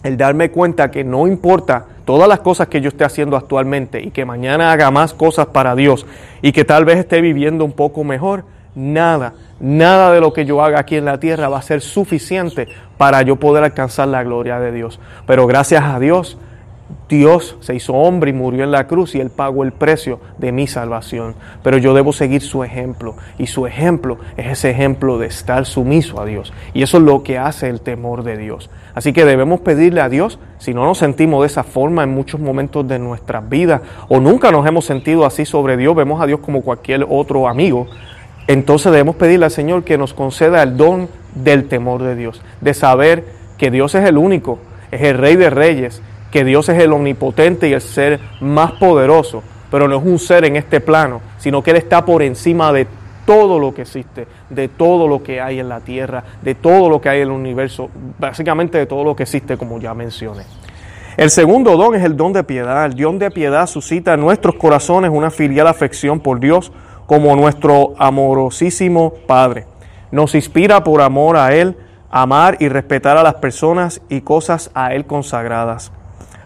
el 0.03 0.15
darme 0.15 0.49
cuenta 0.49 0.89
que 0.89 1.03
no 1.03 1.27
importa 1.27 1.87
todas 2.05 2.29
las 2.29 2.39
cosas 2.39 2.69
que 2.69 2.79
yo 2.79 2.87
esté 2.87 3.03
haciendo 3.03 3.35
actualmente 3.35 4.01
y 4.01 4.11
que 4.11 4.23
mañana 4.23 4.71
haga 4.71 4.89
más 4.89 5.13
cosas 5.13 5.47
para 5.47 5.75
Dios 5.75 6.05
y 6.41 6.53
que 6.53 6.63
tal 6.63 6.85
vez 6.85 6.99
esté 6.99 7.19
viviendo 7.19 7.65
un 7.65 7.73
poco 7.73 8.05
mejor, 8.05 8.45
nada 8.73 9.33
Nada 9.59 10.11
de 10.11 10.19
lo 10.19 10.33
que 10.33 10.45
yo 10.45 10.61
haga 10.61 10.79
aquí 10.79 10.97
en 10.97 11.05
la 11.05 11.19
tierra 11.19 11.47
va 11.47 11.59
a 11.59 11.61
ser 11.61 11.81
suficiente 11.81 12.67
para 12.97 13.21
yo 13.21 13.37
poder 13.37 13.63
alcanzar 13.63 14.07
la 14.07 14.23
gloria 14.23 14.59
de 14.59 14.71
Dios. 14.71 14.99
Pero 15.25 15.47
gracias 15.47 15.83
a 15.83 15.99
Dios, 15.99 16.37
Dios 17.07 17.55
se 17.61 17.73
hizo 17.73 17.93
hombre 17.93 18.31
y 18.31 18.33
murió 18.33 18.63
en 18.63 18.71
la 18.71 18.87
cruz 18.87 19.15
y 19.15 19.19
Él 19.19 19.29
pagó 19.29 19.63
el 19.63 19.71
precio 19.71 20.19
de 20.37 20.51
mi 20.51 20.67
salvación. 20.67 21.35
Pero 21.63 21.77
yo 21.77 21.93
debo 21.93 22.13
seguir 22.13 22.41
su 22.41 22.63
ejemplo 22.63 23.15
y 23.37 23.47
su 23.47 23.65
ejemplo 23.65 24.17
es 24.37 24.47
ese 24.47 24.71
ejemplo 24.71 25.17
de 25.17 25.27
estar 25.27 25.65
sumiso 25.65 26.19
a 26.19 26.25
Dios. 26.25 26.51
Y 26.73 26.83
eso 26.83 26.97
es 26.97 27.03
lo 27.03 27.23
que 27.23 27.37
hace 27.37 27.69
el 27.69 27.81
temor 27.81 28.23
de 28.23 28.37
Dios. 28.37 28.69
Así 28.93 29.13
que 29.13 29.25
debemos 29.25 29.59
pedirle 29.59 30.01
a 30.01 30.09
Dios, 30.09 30.39
si 30.57 30.73
no 30.73 30.85
nos 30.85 30.97
sentimos 30.97 31.41
de 31.41 31.47
esa 31.47 31.63
forma 31.63 32.03
en 32.03 32.09
muchos 32.09 32.39
momentos 32.39 32.87
de 32.87 32.97
nuestras 32.97 33.47
vidas 33.47 33.81
o 34.07 34.19
nunca 34.19 34.51
nos 34.51 34.65
hemos 34.65 34.85
sentido 34.85 35.25
así 35.25 35.45
sobre 35.45 35.77
Dios, 35.77 35.95
vemos 35.95 36.21
a 36.21 36.25
Dios 36.25 36.39
como 36.39 36.61
cualquier 36.61 37.05
otro 37.09 37.47
amigo, 37.47 37.87
entonces 38.47 38.91
debemos 38.91 39.15
pedirle 39.15 39.45
al 39.45 39.51
Señor 39.51 39.83
que 39.83 39.97
nos 39.97 40.13
conceda 40.13 40.61
el 40.63 40.77
don 40.77 41.09
del 41.33 41.67
temor 41.67 42.03
de 42.03 42.15
Dios, 42.15 42.41
de 42.61 42.73
saber 42.73 43.25
que 43.57 43.71
Dios 43.71 43.95
es 43.95 44.07
el 44.07 44.17
único, 44.17 44.59
es 44.91 45.01
el 45.01 45.17
Rey 45.17 45.35
de 45.35 45.49
Reyes, 45.49 46.01
que 46.31 46.43
Dios 46.43 46.69
es 46.69 46.81
el 46.81 46.93
omnipotente 46.93 47.69
y 47.69 47.73
el 47.73 47.81
ser 47.81 48.19
más 48.41 48.73
poderoso, 48.73 49.41
pero 49.71 49.87
no 49.87 49.97
es 49.97 50.05
un 50.05 50.19
ser 50.19 50.45
en 50.45 50.55
este 50.55 50.79
plano, 50.79 51.21
sino 51.37 51.63
que 51.63 51.71
Él 51.71 51.77
está 51.77 52.05
por 52.05 52.21
encima 52.21 52.71
de 52.71 52.87
todo 53.25 53.57
lo 53.59 53.73
que 53.73 53.81
existe, 53.81 54.27
de 54.49 54.67
todo 54.67 55.07
lo 55.07 55.23
que 55.23 55.41
hay 55.41 55.59
en 55.59 55.67
la 55.67 55.79
tierra, 55.79 56.23
de 56.41 56.55
todo 56.55 56.89
lo 56.89 57.01
que 57.01 57.09
hay 57.09 57.21
en 57.21 57.29
el 57.29 57.31
universo, 57.31 57.89
básicamente 58.19 58.77
de 58.77 58.85
todo 58.85 59.03
lo 59.03 59.15
que 59.15 59.23
existe, 59.23 59.57
como 59.57 59.79
ya 59.79 59.93
mencioné. 59.93 60.43
El 61.17 61.29
segundo 61.29 61.77
don 61.77 61.95
es 61.95 62.03
el 62.03 62.17
don 62.17 62.33
de 62.33 62.43
piedad. 62.43 62.85
El 62.85 62.95
don 62.95 63.17
de 63.17 63.31
piedad 63.31 63.67
suscita 63.67 64.13
en 64.13 64.19
nuestros 64.19 64.55
corazones 64.55 65.11
una 65.13 65.31
filial 65.31 65.67
afección 65.67 66.19
por 66.19 66.39
Dios, 66.39 66.71
como 67.05 67.35
nuestro 67.35 67.93
amorosísimo 67.97 69.13
Padre. 69.27 69.65
Nos 70.11 70.35
inspira 70.35 70.83
por 70.83 71.01
amor 71.01 71.37
a 71.37 71.53
Él, 71.53 71.77
amar 72.09 72.57
y 72.59 72.69
respetar 72.69 73.17
a 73.17 73.23
las 73.23 73.35
personas 73.35 74.01
y 74.09 74.21
cosas 74.21 74.71
a 74.73 74.93
Él 74.93 75.05
consagradas, 75.05 75.91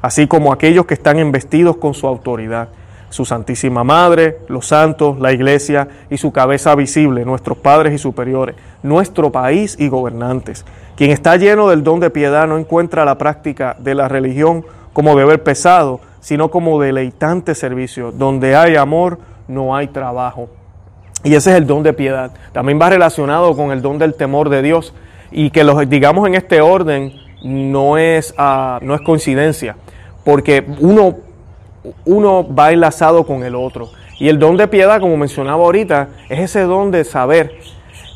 así 0.02 0.28
como 0.28 0.52
aquellos 0.52 0.86
que 0.86 0.94
están 0.94 1.20
investidos 1.20 1.78
con 1.78 1.94
su 1.94 2.08
autoridad 2.08 2.70
su 3.10 3.26
Santísima 3.26 3.84
Madre, 3.84 4.40
los 4.48 4.68
santos, 4.68 5.20
la 5.20 5.32
Iglesia 5.32 5.88
y 6.10 6.18
su 6.18 6.32
cabeza 6.32 6.76
visible, 6.76 7.26
nuestros 7.26 7.58
padres 7.58 7.94
y 7.94 7.98
superiores, 7.98 8.56
nuestro 8.84 9.32
país 9.32 9.76
y 9.80 9.90
gobernantes. 9.90 10.66
Quien 10.96 11.12
está 11.12 11.36
lleno 11.38 11.70
del 11.70 11.84
don 11.84 12.00
de 12.00 12.10
piedad 12.10 12.48
no 12.48 12.58
encuentra 12.58 13.06
la 13.06 13.18
práctica 13.18 13.76
de 13.80 13.96
la 13.96 14.08
religión 14.08 14.66
como 14.94 15.16
deber 15.16 15.44
pesado, 15.44 16.02
sino 16.20 16.52
como 16.52 16.80
deleitante 16.80 17.56
servicio. 17.56 18.12
Donde 18.12 18.56
hay 18.56 18.76
amor, 18.76 19.20
no 19.50 19.76
hay 19.76 19.88
trabajo. 19.88 20.48
Y 21.26 21.36
ese 21.36 21.52
es 21.52 21.58
el 21.58 21.68
don 21.68 21.84
de 21.84 21.92
piedad. 21.92 22.32
También 22.54 22.80
va 22.82 22.90
relacionado 22.90 23.54
con 23.58 23.72
el 23.72 23.82
don 23.82 23.98
del 23.98 24.14
temor 24.14 24.48
de 24.48 24.62
Dios 24.62 24.94
y 25.32 25.50
que 25.50 25.66
los 25.66 25.90
digamos 25.90 26.26
en 26.26 26.36
este 26.36 26.62
orden 26.62 27.12
no 27.44 27.98
es, 27.98 28.34
uh, 28.40 28.84
no 28.84 28.96
es 28.96 29.02
coincidencia, 29.02 29.76
porque 30.24 30.66
uno 30.80 31.18
uno 32.06 32.48
va 32.54 32.72
enlazado 32.72 33.26
con 33.26 33.44
el 33.44 33.56
otro. 33.56 33.90
Y 34.20 34.28
el 34.30 34.40
don 34.40 34.58
de 34.58 34.68
piedad, 34.68 35.00
como 35.00 35.18
mencionaba 35.18 35.64
ahorita, 35.64 36.10
es 36.30 36.40
ese 36.40 36.62
don 36.62 36.92
de 36.92 37.04
saber, 37.04 37.60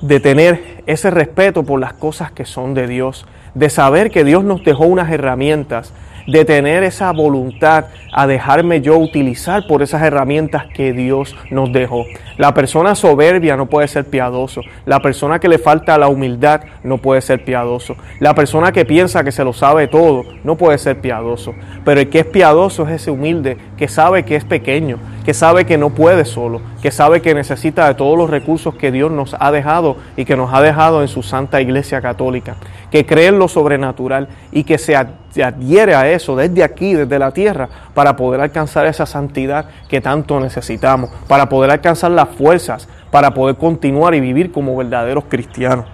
de 0.01 0.19
tener 0.19 0.81
ese 0.85 1.09
respeto 1.09 1.63
por 1.63 1.79
las 1.79 1.93
cosas 1.93 2.31
que 2.31 2.45
son 2.45 2.73
de 2.73 2.87
Dios, 2.87 3.25
de 3.53 3.69
saber 3.69 4.11
que 4.11 4.23
Dios 4.23 4.43
nos 4.43 4.63
dejó 4.63 4.85
unas 4.85 5.11
herramientas 5.11 5.93
de 6.27 6.45
tener 6.45 6.83
esa 6.83 7.11
voluntad 7.11 7.85
a 8.11 8.27
dejarme 8.27 8.81
yo 8.81 8.97
utilizar 8.97 9.67
por 9.67 9.81
esas 9.81 10.01
herramientas 10.03 10.65
que 10.73 10.93
Dios 10.93 11.35
nos 11.49 11.71
dejó. 11.71 12.05
La 12.37 12.53
persona 12.53 12.95
soberbia 12.95 13.57
no 13.57 13.67
puede 13.67 13.87
ser 13.87 14.05
piadoso. 14.05 14.61
La 14.85 14.99
persona 14.99 15.39
que 15.39 15.47
le 15.47 15.59
falta 15.59 15.97
la 15.97 16.07
humildad 16.07 16.61
no 16.83 16.97
puede 16.97 17.21
ser 17.21 17.43
piadoso. 17.43 17.95
La 18.19 18.33
persona 18.33 18.71
que 18.71 18.85
piensa 18.85 19.23
que 19.23 19.31
se 19.31 19.43
lo 19.43 19.53
sabe 19.53 19.87
todo 19.87 20.23
no 20.43 20.55
puede 20.55 20.77
ser 20.77 20.99
piadoso. 20.99 21.53
Pero 21.83 22.01
el 22.01 22.09
que 22.09 22.19
es 22.19 22.25
piadoso 22.25 22.87
es 22.87 23.01
ese 23.01 23.11
humilde 23.11 23.57
que 23.77 23.87
sabe 23.87 24.23
que 24.23 24.35
es 24.35 24.45
pequeño, 24.45 24.97
que 25.23 25.33
sabe 25.33 25.65
que 25.65 25.77
no 25.77 25.91
puede 25.91 26.25
solo, 26.25 26.61
que 26.81 26.91
sabe 26.91 27.21
que 27.21 27.33
necesita 27.33 27.87
de 27.87 27.95
todos 27.95 28.17
los 28.17 28.29
recursos 28.29 28.75
que 28.75 28.91
Dios 28.91 29.11
nos 29.11 29.35
ha 29.39 29.51
dejado 29.51 29.97
y 30.17 30.25
que 30.25 30.35
nos 30.35 30.53
ha 30.53 30.61
dejado 30.61 31.01
en 31.01 31.07
su 31.07 31.23
Santa 31.23 31.61
Iglesia 31.61 32.01
Católica, 32.01 32.55
que 32.91 33.05
cree 33.05 33.27
en 33.27 33.39
lo 33.39 33.47
sobrenatural 33.47 34.27
y 34.51 34.63
que 34.65 34.77
se 34.77 34.95
adhiere 34.95 35.95
a 35.95 36.09
eso 36.11 36.35
desde 36.35 36.63
aquí, 36.63 36.93
desde 36.93 37.19
la 37.19 37.31
tierra, 37.31 37.69
para 37.93 38.15
poder 38.15 38.41
alcanzar 38.41 38.85
esa 38.85 39.05
santidad 39.05 39.65
que 39.87 40.01
tanto 40.01 40.39
necesitamos, 40.39 41.09
para 41.27 41.47
poder 41.47 41.71
alcanzar 41.71 42.11
las 42.11 42.29
fuerzas, 42.29 42.89
para 43.11 43.33
poder 43.33 43.55
continuar 43.55 44.13
y 44.15 44.19
vivir 44.19 44.51
como 44.51 44.75
verdaderos 44.75 45.25
cristianos. 45.29 45.85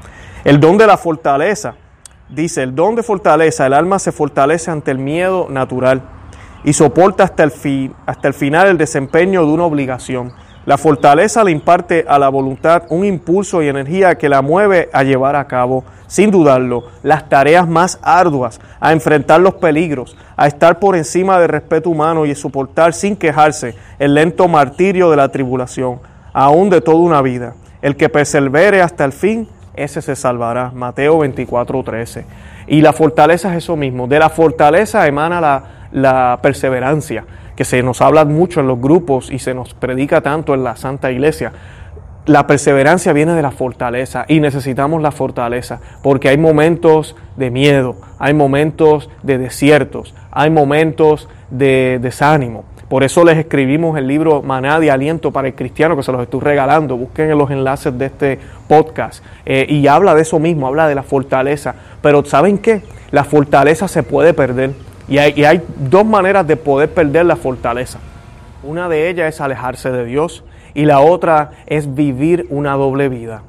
El 0.43 0.59
don 0.59 0.77
de 0.77 0.87
la 0.87 0.97
fortaleza, 0.97 1.75
dice, 2.29 2.63
el 2.63 2.73
don 2.73 2.95
de 2.95 3.03
fortaleza, 3.03 3.67
el 3.67 3.73
alma 3.73 3.99
se 3.99 4.11
fortalece 4.11 4.71
ante 4.71 4.91
el 4.91 4.97
miedo 4.97 5.47
natural 5.49 6.01
y 6.63 6.73
soporta 6.73 7.23
hasta 7.23 7.43
el, 7.43 7.51
fin, 7.51 7.93
hasta 8.05 8.27
el 8.27 8.33
final 8.33 8.67
el 8.67 8.77
desempeño 8.77 9.45
de 9.45 9.51
una 9.51 9.65
obligación. 9.65 10.33
La 10.65 10.77
fortaleza 10.77 11.43
le 11.43 11.51
imparte 11.51 12.05
a 12.07 12.19
la 12.19 12.29
voluntad 12.29 12.83
un 12.89 13.05
impulso 13.05 13.63
y 13.63 13.69
energía 13.69 14.15
que 14.15 14.29
la 14.29 14.41
mueve 14.41 14.89
a 14.93 15.03
llevar 15.03 15.35
a 15.35 15.47
cabo, 15.47 15.83
sin 16.07 16.31
dudarlo, 16.31 16.83
las 17.01 17.29
tareas 17.29 17.67
más 17.67 17.97
arduas, 18.03 18.59
a 18.79 18.91
enfrentar 18.91 19.41
los 19.41 19.55
peligros, 19.55 20.17
a 20.35 20.47
estar 20.47 20.79
por 20.79 20.95
encima 20.95 21.39
del 21.39 21.49
respeto 21.49 21.89
humano 21.89 22.25
y 22.25 22.31
a 22.31 22.35
soportar 22.35 22.93
sin 22.93 23.15
quejarse 23.15 23.75
el 23.99 24.13
lento 24.13 24.47
martirio 24.47 25.09
de 25.09 25.17
la 25.17 25.29
tribulación, 25.29 26.01
aún 26.33 26.69
de 26.69 26.81
toda 26.81 26.97
una 26.97 27.21
vida. 27.21 27.55
El 27.81 27.95
que 27.95 28.09
persevere 28.09 28.81
hasta 28.81 29.05
el 29.05 29.13
fin, 29.13 29.47
ese 29.73 30.01
se 30.01 30.15
salvará. 30.15 30.71
Mateo 30.71 31.19
24:13. 31.19 32.25
Y 32.67 32.81
la 32.81 32.93
fortaleza 32.93 33.49
es 33.51 33.63
eso 33.63 33.75
mismo. 33.75 34.07
De 34.07 34.19
la 34.19 34.29
fortaleza 34.29 35.07
emana 35.07 35.41
la 35.41 35.78
la 35.91 36.39
perseverancia, 36.41 37.25
que 37.55 37.65
se 37.65 37.83
nos 37.83 38.01
habla 38.01 38.25
mucho 38.25 38.59
en 38.59 38.67
los 38.67 38.79
grupos 38.79 39.31
y 39.31 39.39
se 39.39 39.53
nos 39.53 39.73
predica 39.73 40.21
tanto 40.21 40.53
en 40.53 40.63
la 40.63 40.75
Santa 40.75 41.11
Iglesia. 41.11 41.51
La 42.25 42.45
perseverancia 42.45 43.11
viene 43.11 43.33
de 43.33 43.41
la 43.41 43.51
fortaleza 43.51 44.25
y 44.27 44.39
necesitamos 44.39 45.01
la 45.01 45.11
fortaleza 45.11 45.79
porque 46.03 46.29
hay 46.29 46.37
momentos 46.37 47.15
de 47.37 47.49
miedo, 47.49 47.95
hay 48.19 48.33
momentos 48.33 49.09
de 49.23 49.37
desiertos, 49.37 50.13
hay 50.31 50.49
momentos 50.49 51.27
de 51.49 51.99
desánimo. 52.01 52.65
Por 52.89 53.03
eso 53.03 53.23
les 53.23 53.37
escribimos 53.37 53.97
el 53.99 54.07
libro 54.07 54.41
Maná 54.41 54.79
de 54.79 54.89
Aliento 54.89 55.31
para 55.31 55.47
el 55.47 55.53
Cristiano, 55.53 55.95
que 55.95 56.01
se 56.01 56.11
los 56.11 56.23
estoy 56.23 56.39
regalando. 56.39 56.97
Busquen 56.97 57.29
en 57.29 57.37
los 57.37 57.51
enlaces 57.51 57.95
de 57.95 58.07
este 58.07 58.39
podcast. 58.67 59.23
Eh, 59.45 59.67
y 59.69 59.85
habla 59.85 60.15
de 60.15 60.23
eso 60.23 60.39
mismo, 60.39 60.65
habla 60.65 60.87
de 60.87 60.95
la 60.95 61.03
fortaleza. 61.03 61.75
Pero 62.01 62.25
¿saben 62.25 62.57
qué? 62.57 62.81
La 63.11 63.23
fortaleza 63.25 63.87
se 63.87 64.01
puede 64.01 64.33
perder. 64.33 64.71
Y 65.09 65.17
hay, 65.17 65.61
dos 65.77 66.05
maneras 66.05 66.45
de 66.45 66.55
poder 66.55 66.93
perder 66.93 67.25
la 67.25 67.35
fortaleza. 67.35 67.99
Una 68.61 68.87
de 68.87 69.09
ellas 69.09 69.33
es 69.33 69.41
alejarse 69.41 69.89
de 69.89 70.05
Dios 70.05 70.43
y 70.75 70.85
la 70.85 70.99
otra 70.99 71.51
es 71.65 71.95
vivir 71.95 72.45
una 72.51 72.73
doble 72.73 73.09
vida. 73.09 73.41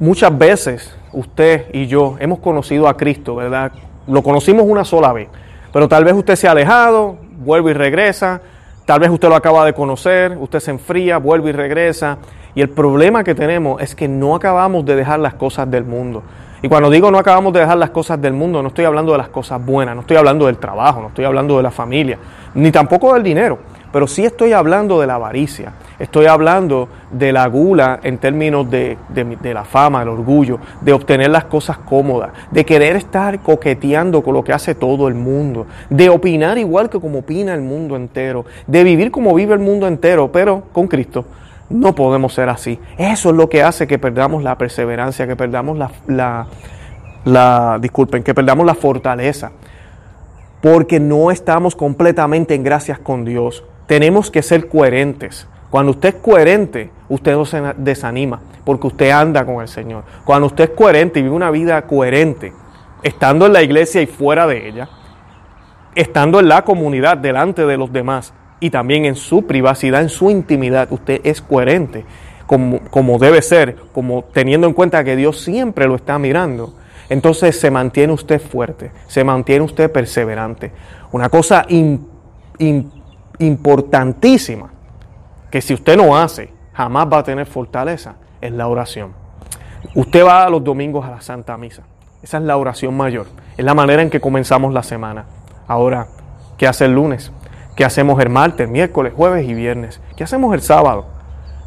Muchas 0.00 0.36
veces 0.36 0.96
usted 1.12 1.66
y 1.72 1.86
yo 1.86 2.16
hemos 2.18 2.40
conocido 2.40 2.88
a 2.88 2.96
Cristo, 2.96 3.36
¿verdad? 3.36 3.70
Lo 4.08 4.22
conocimos 4.22 4.64
una 4.66 4.84
sola 4.84 5.12
vez, 5.12 5.28
pero 5.72 5.88
tal 5.88 6.04
vez 6.04 6.14
usted 6.14 6.34
se 6.34 6.48
ha 6.48 6.50
alejado, 6.50 7.16
vuelve 7.38 7.70
y 7.70 7.74
regresa, 7.74 8.40
tal 8.84 8.98
vez 8.98 9.10
usted 9.10 9.28
lo 9.28 9.36
acaba 9.36 9.64
de 9.64 9.72
conocer, 9.72 10.36
usted 10.36 10.58
se 10.58 10.72
enfría, 10.72 11.18
vuelve 11.18 11.50
y 11.50 11.52
regresa. 11.52 12.18
Y 12.56 12.60
el 12.60 12.70
problema 12.70 13.22
que 13.22 13.36
tenemos 13.36 13.80
es 13.80 13.94
que 13.94 14.08
no 14.08 14.34
acabamos 14.34 14.84
de 14.84 14.96
dejar 14.96 15.20
las 15.20 15.34
cosas 15.34 15.70
del 15.70 15.84
mundo. 15.84 16.24
Y 16.64 16.68
cuando 16.70 16.88
digo 16.88 17.10
no 17.10 17.18
acabamos 17.18 17.52
de 17.52 17.60
dejar 17.60 17.76
las 17.76 17.90
cosas 17.90 18.18
del 18.22 18.32
mundo, 18.32 18.62
no 18.62 18.68
estoy 18.68 18.86
hablando 18.86 19.12
de 19.12 19.18
las 19.18 19.28
cosas 19.28 19.62
buenas, 19.62 19.94
no 19.94 20.00
estoy 20.00 20.16
hablando 20.16 20.46
del 20.46 20.56
trabajo, 20.56 21.02
no 21.02 21.08
estoy 21.08 21.26
hablando 21.26 21.58
de 21.58 21.62
la 21.62 21.70
familia, 21.70 22.16
ni 22.54 22.72
tampoco 22.72 23.12
del 23.12 23.22
dinero, 23.22 23.58
pero 23.92 24.06
sí 24.06 24.24
estoy 24.24 24.54
hablando 24.54 24.98
de 24.98 25.06
la 25.06 25.16
avaricia, 25.16 25.74
estoy 25.98 26.24
hablando 26.24 26.88
de 27.10 27.34
la 27.34 27.46
gula 27.48 28.00
en 28.02 28.16
términos 28.16 28.70
de, 28.70 28.96
la 29.42 29.64
fama, 29.66 30.00
el 30.00 30.08
orgullo, 30.08 30.58
de 30.80 30.94
obtener 30.94 31.28
las 31.28 31.44
cosas 31.44 31.76
cómodas, 31.76 32.30
de 32.50 32.64
querer 32.64 32.96
estar 32.96 33.40
coqueteando 33.40 34.22
con 34.22 34.32
lo 34.32 34.42
que 34.42 34.54
hace 34.54 34.74
todo 34.74 35.06
el 35.06 35.14
mundo, 35.14 35.66
de 35.90 36.08
opinar 36.08 36.56
igual 36.56 36.88
que 36.88 36.98
como 36.98 37.18
opina 37.18 37.52
el 37.52 37.60
mundo 37.60 37.94
entero, 37.94 38.46
de 38.66 38.84
vivir 38.84 39.10
como 39.10 39.34
vive 39.34 39.52
el 39.52 39.60
mundo 39.60 39.86
entero, 39.86 40.32
pero 40.32 40.62
con 40.72 40.88
Cristo. 40.88 41.26
No 41.74 41.92
podemos 41.92 42.32
ser 42.32 42.48
así. 42.48 42.78
Eso 42.96 43.30
es 43.30 43.34
lo 43.34 43.48
que 43.48 43.64
hace 43.64 43.88
que 43.88 43.98
perdamos 43.98 44.44
la 44.44 44.56
perseverancia, 44.56 45.26
que 45.26 45.34
perdamos 45.34 45.76
la, 46.06 46.46
la, 47.24 47.78
disculpen, 47.80 48.22
que 48.22 48.32
perdamos 48.32 48.64
la 48.64 48.76
fortaleza. 48.76 49.50
Porque 50.62 51.00
no 51.00 51.32
estamos 51.32 51.74
completamente 51.74 52.54
en 52.54 52.62
gracias 52.62 53.00
con 53.00 53.24
Dios. 53.24 53.64
Tenemos 53.88 54.30
que 54.30 54.40
ser 54.42 54.68
coherentes. 54.68 55.48
Cuando 55.68 55.90
usted 55.90 56.10
es 56.10 56.22
coherente, 56.22 56.92
usted 57.08 57.32
no 57.32 57.44
se 57.44 57.60
desanima, 57.76 58.40
porque 58.64 58.86
usted 58.86 59.10
anda 59.10 59.44
con 59.44 59.60
el 59.60 59.66
Señor. 59.66 60.04
Cuando 60.24 60.46
usted 60.46 60.70
es 60.70 60.76
coherente 60.76 61.18
y 61.18 61.24
vive 61.24 61.34
una 61.34 61.50
vida 61.50 61.82
coherente, 61.82 62.52
estando 63.02 63.46
en 63.46 63.52
la 63.52 63.64
iglesia 63.64 64.00
y 64.00 64.06
fuera 64.06 64.46
de 64.46 64.68
ella, 64.68 64.88
estando 65.96 66.38
en 66.38 66.48
la 66.48 66.62
comunidad 66.62 67.16
delante 67.16 67.66
de 67.66 67.76
los 67.76 67.92
demás, 67.92 68.32
y 68.60 68.70
también 68.70 69.04
en 69.04 69.14
su 69.16 69.46
privacidad, 69.46 70.02
en 70.02 70.08
su 70.08 70.30
intimidad, 70.30 70.88
usted 70.90 71.20
es 71.24 71.40
coherente 71.40 72.04
como, 72.46 72.80
como 72.90 73.18
debe 73.18 73.42
ser, 73.42 73.76
como 73.92 74.24
teniendo 74.24 74.66
en 74.66 74.72
cuenta 74.74 75.04
que 75.04 75.16
Dios 75.16 75.40
siempre 75.40 75.86
lo 75.86 75.96
está 75.96 76.18
mirando. 76.18 76.74
Entonces 77.08 77.58
se 77.58 77.70
mantiene 77.70 78.12
usted 78.12 78.40
fuerte, 78.40 78.90
se 79.06 79.24
mantiene 79.24 79.64
usted 79.64 79.90
perseverante. 79.92 80.72
Una 81.12 81.28
cosa 81.28 81.66
importantísima 83.38 84.70
que 85.50 85.60
si 85.60 85.74
usted 85.74 85.96
no 85.96 86.16
hace, 86.16 86.50
jamás 86.72 87.06
va 87.12 87.18
a 87.18 87.22
tener 87.22 87.46
fortaleza, 87.46 88.16
es 88.40 88.52
la 88.52 88.68
oración. 88.68 89.12
Usted 89.94 90.24
va 90.24 90.48
los 90.48 90.64
domingos 90.64 91.04
a 91.04 91.10
la 91.10 91.20
Santa 91.20 91.56
Misa. 91.56 91.82
Esa 92.22 92.38
es 92.38 92.44
la 92.44 92.56
oración 92.56 92.96
mayor. 92.96 93.26
Es 93.56 93.64
la 93.64 93.74
manera 93.74 94.02
en 94.02 94.08
que 94.08 94.20
comenzamos 94.20 94.72
la 94.72 94.82
semana. 94.82 95.26
Ahora, 95.68 96.08
¿qué 96.56 96.66
hace 96.66 96.86
el 96.86 96.94
lunes? 96.94 97.30
¿Qué 97.74 97.84
hacemos 97.84 98.20
el 98.20 98.30
martes, 98.30 98.68
miércoles, 98.68 99.12
jueves 99.16 99.48
y 99.48 99.52
viernes? 99.52 100.00
¿Qué 100.16 100.22
hacemos 100.22 100.54
el 100.54 100.62
sábado? 100.62 101.06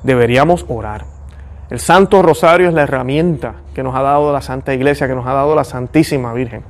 Deberíamos 0.03 0.65
orar. 0.69 1.03
El 1.69 1.81
Santo 1.81 2.21
Rosario 2.21 2.69
es 2.69 2.73
la 2.73 2.83
herramienta 2.83 3.55
que 3.75 3.83
nos 3.83 3.93
ha 3.93 4.01
dado 4.01 4.31
la 4.31 4.41
Santa 4.41 4.73
Iglesia, 4.73 5.07
que 5.07 5.15
nos 5.15 5.27
ha 5.27 5.33
dado 5.33 5.53
la 5.53 5.65
Santísima 5.65 6.31
Virgen, 6.31 6.63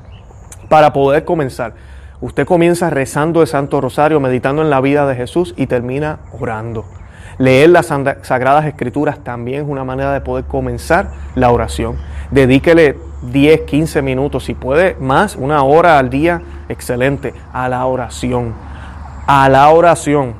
para 0.70 0.91
poder 0.91 1.24
comenzar. 1.24 1.74
Usted 2.20 2.48
comienza 2.48 2.89
rezando 2.89 3.44
el 3.44 3.48
Santo 3.48 3.79
Rosario, 3.79 4.20
meditando 4.20 4.63
en 4.63 4.72
la 4.72 4.82
vida 4.82 5.06
de 5.06 5.13
Jesús 5.13 5.53
y 5.56 5.67
termina 5.67 6.17
orando. 6.39 6.86
Leer 7.38 7.70
las 7.70 7.94
Sagradas 8.24 8.65
Escrituras 8.65 9.20
también 9.24 9.65
es 9.65 9.70
una 9.70 9.84
manera 9.84 10.13
de 10.13 10.22
poder 10.22 10.46
comenzar 10.46 11.12
la 11.36 11.51
oración. 11.51 11.98
Dedíquele 12.32 12.98
10, 13.22 13.62
15 13.62 14.01
minutos, 14.01 14.46
si 14.46 14.56
puede 14.56 14.96
más, 15.00 15.36
una 15.36 15.62
hora 15.62 16.00
al 16.00 16.10
día, 16.10 16.41
excelente, 16.70 17.36
a 17.53 17.70
la 17.70 17.86
oración 17.86 18.56
a 19.27 19.50
la 19.50 19.69
oración. 19.69 20.36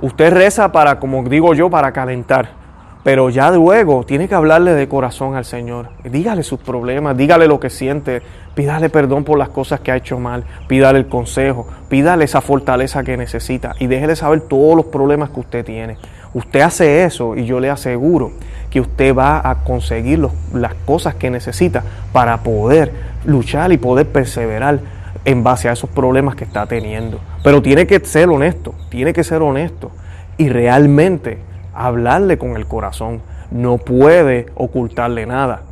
Usted 0.00 0.32
reza 0.32 0.72
para, 0.72 0.98
como 0.98 1.22
digo 1.24 1.54
yo, 1.54 1.68
para 1.68 1.92
calentar. 1.92 2.64
Pero 3.04 3.28
ya 3.28 3.50
luego 3.50 4.04
tiene 4.04 4.28
que 4.28 4.34
hablarle 4.34 4.72
de 4.72 4.88
corazón 4.88 5.36
al 5.36 5.44
Señor. 5.44 5.90
Dígale 6.04 6.42
sus 6.42 6.58
problemas, 6.58 7.14
dígale 7.18 7.46
lo 7.46 7.60
que 7.60 7.68
siente, 7.68 8.22
pídale 8.54 8.88
perdón 8.88 9.24
por 9.24 9.38
las 9.38 9.50
cosas 9.50 9.80
que 9.80 9.92
ha 9.92 9.96
hecho 9.96 10.18
mal, 10.18 10.44
pídale 10.68 11.00
el 11.00 11.06
consejo, 11.06 11.68
pídale 11.90 12.24
esa 12.24 12.40
fortaleza 12.40 13.04
que 13.04 13.18
necesita 13.18 13.74
y 13.78 13.88
déjele 13.88 14.16
saber 14.16 14.40
todos 14.40 14.74
los 14.74 14.86
problemas 14.86 15.28
que 15.28 15.40
usted 15.40 15.64
tiene. 15.66 15.98
Usted 16.32 16.62
hace 16.62 17.04
eso 17.04 17.36
y 17.36 17.44
yo 17.44 17.60
le 17.60 17.68
aseguro 17.68 18.32
que 18.70 18.80
usted 18.80 19.14
va 19.14 19.48
a 19.48 19.64
conseguir 19.64 20.26
las 20.54 20.74
cosas 20.86 21.14
que 21.14 21.28
necesita 21.28 21.84
para 22.10 22.38
poder 22.38 22.90
luchar 23.26 23.70
y 23.70 23.76
poder 23.76 24.08
perseverar 24.08 24.80
en 25.24 25.42
base 25.42 25.68
a 25.68 25.72
esos 25.72 25.90
problemas 25.90 26.34
que 26.34 26.44
está 26.44 26.66
teniendo. 26.66 27.20
Pero 27.42 27.62
tiene 27.62 27.86
que 27.86 28.00
ser 28.04 28.28
honesto, 28.28 28.74
tiene 28.90 29.12
que 29.12 29.24
ser 29.24 29.42
honesto 29.42 29.90
y 30.36 30.48
realmente 30.48 31.38
hablarle 31.74 32.38
con 32.38 32.56
el 32.56 32.66
corazón. 32.66 33.22
No 33.50 33.78
puede 33.78 34.46
ocultarle 34.54 35.26
nada. 35.26 35.62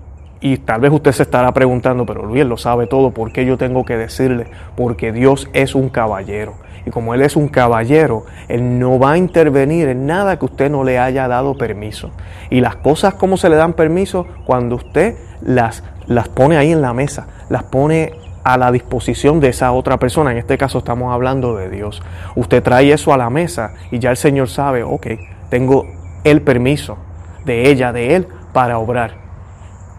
Y 0.40 0.58
tal 0.58 0.80
vez 0.80 0.90
usted 0.90 1.12
se 1.12 1.22
estará 1.22 1.52
preguntando, 1.52 2.04
pero 2.04 2.24
Luis 2.24 2.44
lo 2.44 2.56
sabe 2.56 2.88
todo, 2.88 3.12
¿por 3.12 3.32
qué 3.32 3.46
yo 3.46 3.56
tengo 3.56 3.84
que 3.84 3.96
decirle? 3.96 4.48
Porque 4.76 5.12
Dios 5.12 5.48
es 5.52 5.76
un 5.76 5.88
caballero. 5.88 6.54
Y 6.84 6.90
como 6.90 7.14
Él 7.14 7.22
es 7.22 7.36
un 7.36 7.46
caballero, 7.46 8.24
Él 8.48 8.80
no 8.80 8.98
va 8.98 9.12
a 9.12 9.18
intervenir 9.18 9.88
en 9.88 10.06
nada 10.06 10.38
que 10.38 10.46
usted 10.46 10.68
no 10.68 10.82
le 10.82 10.98
haya 10.98 11.28
dado 11.28 11.56
permiso. 11.56 12.10
Y 12.50 12.60
las 12.60 12.74
cosas 12.74 13.14
como 13.14 13.36
se 13.36 13.48
le 13.48 13.56
dan 13.56 13.74
permiso 13.74 14.26
cuando 14.44 14.74
usted 14.74 15.14
las, 15.42 15.84
las 16.08 16.28
pone 16.28 16.56
ahí 16.56 16.72
en 16.72 16.82
la 16.82 16.92
mesa, 16.92 17.28
las 17.48 17.62
pone 17.62 18.12
a 18.44 18.56
la 18.58 18.72
disposición 18.72 19.40
de 19.40 19.48
esa 19.48 19.72
otra 19.72 19.98
persona. 19.98 20.32
En 20.32 20.38
este 20.38 20.58
caso 20.58 20.78
estamos 20.78 21.12
hablando 21.12 21.56
de 21.56 21.70
Dios. 21.70 22.02
Usted 22.34 22.62
trae 22.62 22.92
eso 22.92 23.12
a 23.12 23.16
la 23.16 23.30
mesa 23.30 23.74
y 23.90 23.98
ya 23.98 24.10
el 24.10 24.16
Señor 24.16 24.48
sabe, 24.48 24.82
ok, 24.82 25.06
tengo 25.50 25.86
el 26.24 26.42
permiso 26.42 26.98
de 27.44 27.70
ella, 27.70 27.92
de 27.92 28.16
él, 28.16 28.28
para 28.52 28.78
obrar. 28.78 29.22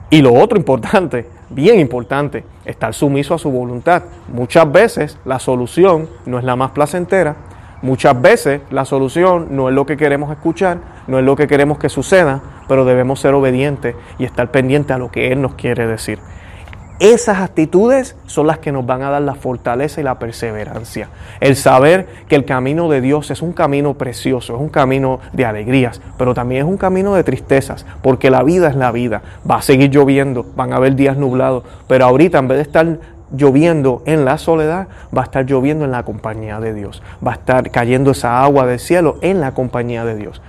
Y 0.10 0.22
lo 0.22 0.34
otro 0.34 0.58
importante, 0.58 1.28
bien 1.50 1.80
importante, 1.80 2.44
estar 2.66 2.94
sumiso 2.94 3.34
a 3.34 3.40
su 3.40 3.52
voluntad. 3.52 4.04
Muchas 4.28 4.72
veces 4.72 5.18
la 5.26 5.40
solución 5.40 6.10
no 6.26 6.38
es 6.38 6.44
la 6.44 6.56
más 6.56 6.72
placentera, 6.72 7.36
muchas 7.82 8.22
veces 8.22 8.62
la 8.70 8.86
solución 8.86 9.48
no 9.52 9.70
es 9.70 9.76
lo 9.76 9.86
que 9.86 9.98
queremos 9.98 10.32
escuchar, 10.32 10.78
no 11.08 11.20
es 11.20 11.26
lo 11.26 11.36
que 11.36 11.48
queremos 11.48 11.80
que 11.80 11.90
suceda, 11.90 12.42
pero 12.68 12.86
debemos 12.86 13.20
ser 13.20 13.34
obedientes 13.34 13.96
y 14.18 14.26
estar 14.26 14.52
pendientes 14.52 14.96
a 14.96 15.00
lo 15.00 15.12
que 15.12 15.32
Él 15.32 15.42
nos 15.42 15.56
quiere 15.56 15.88
decir. 15.88 16.20
Esas 17.04 17.40
actitudes 17.40 18.16
son 18.28 18.48
las 18.48 18.60
que 18.60 18.72
nos 18.72 18.86
van 18.86 19.02
a 19.02 19.10
dar 19.10 19.22
la 19.22 19.36
fortaleza 19.36 20.00
y 20.00 20.06
la 20.06 20.20
perseverancia. 20.20 21.10
El 21.42 21.58
saber 21.58 22.08
que 22.30 22.36
el 22.38 22.46
camino 22.46 22.88
de 22.88 23.02
Dios 23.02 23.30
es 23.30 23.42
un 23.42 23.52
camino 23.52 23.96
precioso, 23.96 24.56
es 24.56 24.62
un 24.62 24.70
camino 24.70 25.20
de 25.34 25.46
alegrías, 25.46 26.00
pero 26.18 26.34
también 26.34 26.62
es 26.62 26.66
un 26.66 26.78
camino 26.78 27.14
de 27.14 27.26
tristezas, 27.26 27.86
porque 28.02 28.30
la 28.30 28.42
vida 28.42 28.70
es 28.70 28.78
la 28.78 28.94
vida. 28.94 29.22
Va 29.50 29.58
a 29.58 29.62
seguir 29.62 29.92
lloviendo, 29.92 30.46
van 30.56 30.72
a 30.72 30.78
haber 30.78 30.96
días 30.96 31.18
nublados, 31.18 31.66
pero 31.90 32.06
ahorita 32.06 32.40
en 32.40 32.48
vez 32.48 32.60
de 32.60 32.62
estar 32.62 33.00
lloviendo 33.36 34.02
en 34.06 34.24
la 34.24 34.38
soledad, 34.38 34.88
va 35.14 35.24
a 35.24 35.26
estar 35.26 35.46
lloviendo 35.46 35.84
en 35.84 35.92
la 35.92 36.04
compañía 36.04 36.62
de 36.62 36.74
Dios. 36.74 37.04
Va 37.22 37.32
a 37.32 37.36
estar 37.36 37.70
cayendo 37.70 38.12
esa 38.12 38.42
agua 38.42 38.66
del 38.66 38.80
cielo 38.80 39.18
en 39.20 39.42
la 39.42 39.54
compañía 39.54 40.06
de 40.06 40.16
Dios. 40.16 40.42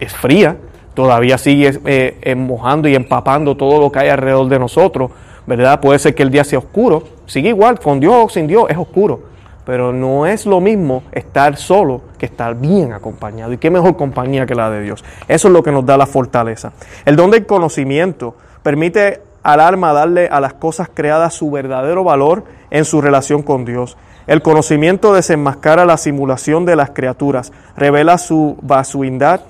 Es 0.00 0.12
fría, 0.12 0.56
todavía 0.94 1.38
sigue 1.38 1.78
eh, 1.84 2.34
mojando 2.34 2.88
y 2.88 2.96
empapando 2.96 3.56
todo 3.56 3.80
lo 3.80 3.92
que 3.92 4.00
hay 4.00 4.08
alrededor 4.08 4.48
de 4.48 4.58
nosotros, 4.58 5.12
¿verdad? 5.46 5.80
Puede 5.80 5.98
ser 5.98 6.14
que 6.14 6.22
el 6.22 6.30
día 6.30 6.44
sea 6.44 6.58
oscuro, 6.58 7.02
sigue 7.26 7.48
igual, 7.48 7.78
con 7.78 8.00
Dios 8.00 8.14
o 8.16 8.28
sin 8.28 8.46
Dios 8.46 8.66
es 8.68 8.76
oscuro, 8.76 9.20
pero 9.64 9.92
no 9.92 10.26
es 10.26 10.46
lo 10.46 10.60
mismo 10.60 11.02
estar 11.12 11.56
solo 11.56 12.02
que 12.18 12.26
estar 12.26 12.54
bien 12.54 12.92
acompañado. 12.92 13.52
¿Y 13.52 13.58
qué 13.58 13.70
mejor 13.70 13.96
compañía 13.96 14.46
que 14.46 14.54
la 14.54 14.70
de 14.70 14.82
Dios? 14.82 15.04
Eso 15.28 15.48
es 15.48 15.54
lo 15.54 15.62
que 15.62 15.72
nos 15.72 15.86
da 15.86 15.96
la 15.96 16.06
fortaleza. 16.06 16.72
El 17.04 17.16
don 17.16 17.30
del 17.30 17.46
conocimiento 17.46 18.34
permite 18.62 19.22
al 19.42 19.60
alma 19.60 19.92
darle 19.92 20.28
a 20.28 20.40
las 20.40 20.54
cosas 20.54 20.88
creadas 20.92 21.34
su 21.34 21.50
verdadero 21.50 22.04
valor 22.04 22.44
en 22.70 22.84
su 22.84 23.00
relación 23.00 23.42
con 23.42 23.64
Dios. 23.64 23.96
El 24.26 24.42
conocimiento 24.42 25.14
desenmascara 25.14 25.84
la 25.84 25.96
simulación 25.96 26.64
de 26.64 26.76
las 26.76 26.90
criaturas, 26.90 27.52
revela 27.76 28.18
su 28.18 28.56
vasuindad 28.62 29.40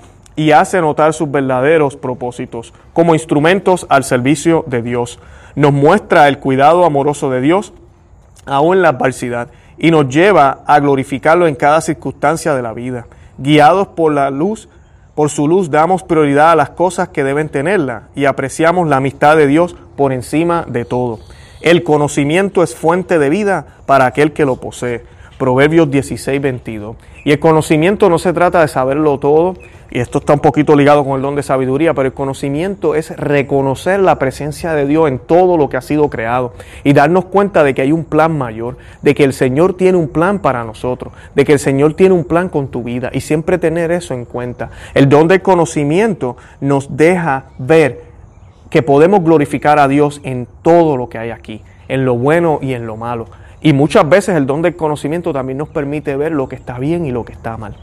y 0.41 0.53
hace 0.53 0.81
notar 0.81 1.13
sus 1.13 1.29
verdaderos 1.29 1.95
propósitos 1.95 2.73
como 2.93 3.13
instrumentos 3.13 3.85
al 3.89 4.03
servicio 4.03 4.65
de 4.65 4.81
Dios 4.81 5.19
nos 5.55 5.71
muestra 5.71 6.27
el 6.27 6.39
cuidado 6.39 6.83
amoroso 6.83 7.29
de 7.29 7.41
Dios 7.41 7.73
aún 8.47 8.77
en 8.77 8.81
la 8.81 8.89
adversidad 8.89 9.49
y 9.77 9.91
nos 9.91 10.09
lleva 10.09 10.63
a 10.65 10.79
glorificarlo 10.79 11.45
en 11.45 11.53
cada 11.53 11.79
circunstancia 11.81 12.55
de 12.55 12.63
la 12.63 12.73
vida. 12.73 13.05
Guiados 13.37 13.89
por 13.89 14.13
la 14.13 14.31
luz, 14.31 14.67
por 15.13 15.29
su 15.29 15.47
luz 15.47 15.69
damos 15.69 16.01
prioridad 16.01 16.53
a 16.53 16.55
las 16.55 16.71
cosas 16.71 17.09
que 17.09 17.23
deben 17.23 17.49
tenerla 17.49 18.09
y 18.15 18.25
apreciamos 18.25 18.87
la 18.87 18.97
amistad 18.97 19.37
de 19.37 19.45
Dios 19.45 19.75
por 19.95 20.11
encima 20.11 20.65
de 20.67 20.85
todo. 20.85 21.19
El 21.61 21.83
conocimiento 21.83 22.63
es 22.63 22.73
fuente 22.73 23.19
de 23.19 23.29
vida 23.29 23.67
para 23.85 24.07
aquel 24.07 24.33
que 24.33 24.45
lo 24.45 24.55
posee. 24.55 25.03
Proverbios 25.37 25.91
16, 25.91 26.41
22. 26.41 26.95
Y 27.25 27.31
el 27.31 27.39
conocimiento 27.39 28.09
no 28.09 28.17
se 28.17 28.33
trata 28.33 28.61
de 28.61 28.67
saberlo 28.67 29.19
todo, 29.19 29.55
y 29.91 29.99
esto 29.99 30.19
está 30.19 30.33
un 30.33 30.39
poquito 30.39 30.75
ligado 30.75 31.03
con 31.03 31.17
el 31.17 31.21
don 31.21 31.35
de 31.35 31.43
sabiduría, 31.43 31.93
pero 31.93 32.07
el 32.07 32.13
conocimiento 32.13 32.95
es 32.95 33.15
reconocer 33.17 33.99
la 33.99 34.17
presencia 34.17 34.73
de 34.73 34.85
Dios 34.85 35.09
en 35.09 35.19
todo 35.19 35.57
lo 35.57 35.67
que 35.67 35.75
ha 35.75 35.81
sido 35.81 36.09
creado 36.09 36.53
y 36.85 36.93
darnos 36.93 37.25
cuenta 37.25 37.65
de 37.65 37.73
que 37.73 37.81
hay 37.81 37.91
un 37.91 38.05
plan 38.05 38.37
mayor, 38.37 38.77
de 39.01 39.13
que 39.13 39.25
el 39.25 39.33
Señor 39.33 39.75
tiene 39.75 39.97
un 39.97 40.07
plan 40.07 40.39
para 40.39 40.63
nosotros, 40.63 41.11
de 41.35 41.43
que 41.43 41.51
el 41.51 41.59
Señor 41.59 41.93
tiene 41.95 42.15
un 42.15 42.23
plan 42.23 42.47
con 42.47 42.69
tu 42.69 42.83
vida 42.83 43.09
y 43.11 43.19
siempre 43.19 43.57
tener 43.57 43.91
eso 43.91 44.13
en 44.13 44.23
cuenta. 44.23 44.69
El 44.93 45.09
don 45.09 45.27
del 45.27 45.41
conocimiento 45.41 46.37
nos 46.61 46.95
deja 46.95 47.47
ver 47.57 48.03
que 48.69 48.83
podemos 48.83 49.21
glorificar 49.21 49.77
a 49.77 49.89
Dios 49.89 50.21
en 50.23 50.47
todo 50.61 50.95
lo 50.95 51.09
que 51.09 51.17
hay 51.17 51.31
aquí, 51.31 51.63
en 51.89 52.05
lo 52.05 52.15
bueno 52.15 52.59
y 52.61 52.75
en 52.75 52.87
lo 52.87 52.95
malo. 52.95 53.25
Y 53.61 53.73
muchas 53.73 54.07
veces 54.07 54.37
el 54.37 54.47
don 54.47 54.61
del 54.61 54.77
conocimiento 54.77 55.33
también 55.33 55.57
nos 55.57 55.67
permite 55.67 56.15
ver 56.15 56.31
lo 56.31 56.47
que 56.47 56.55
está 56.55 56.79
bien 56.79 57.05
y 57.05 57.11
lo 57.11 57.25
que 57.25 57.33
está 57.33 57.57
mal. 57.57 57.75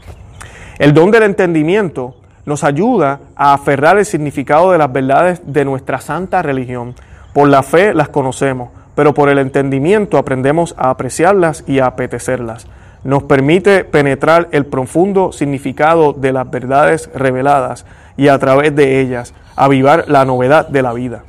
El 0.79 0.93
don 0.93 1.11
del 1.11 1.23
entendimiento 1.23 2.15
nos 2.45 2.63
ayuda 2.63 3.19
a 3.35 3.53
aferrar 3.53 3.97
el 3.97 4.05
significado 4.05 4.71
de 4.71 4.77
las 4.77 4.89
verdades 4.89 5.41
de 5.45 5.65
nuestra 5.65 5.99
santa 5.99 6.41
religión. 6.41 6.95
Por 7.33 7.49
la 7.49 7.63
fe 7.63 7.93
las 7.93 8.07
conocemos, 8.07 8.69
pero 8.95 9.13
por 9.13 9.27
el 9.27 9.39
entendimiento 9.39 10.17
aprendemos 10.17 10.73
a 10.77 10.89
apreciarlas 10.89 11.65
y 11.67 11.79
a 11.79 11.87
apetecerlas. 11.87 12.65
Nos 13.03 13.23
permite 13.23 13.83
penetrar 13.83 14.47
el 14.51 14.65
profundo 14.65 15.33
significado 15.33 16.13
de 16.13 16.31
las 16.31 16.49
verdades 16.49 17.09
reveladas 17.13 17.85
y 18.15 18.29
a 18.29 18.39
través 18.39 18.73
de 18.73 19.01
ellas 19.01 19.33
avivar 19.57 20.05
la 20.07 20.23
novedad 20.23 20.69
de 20.69 20.81
la 20.81 20.93
vida. 20.93 21.25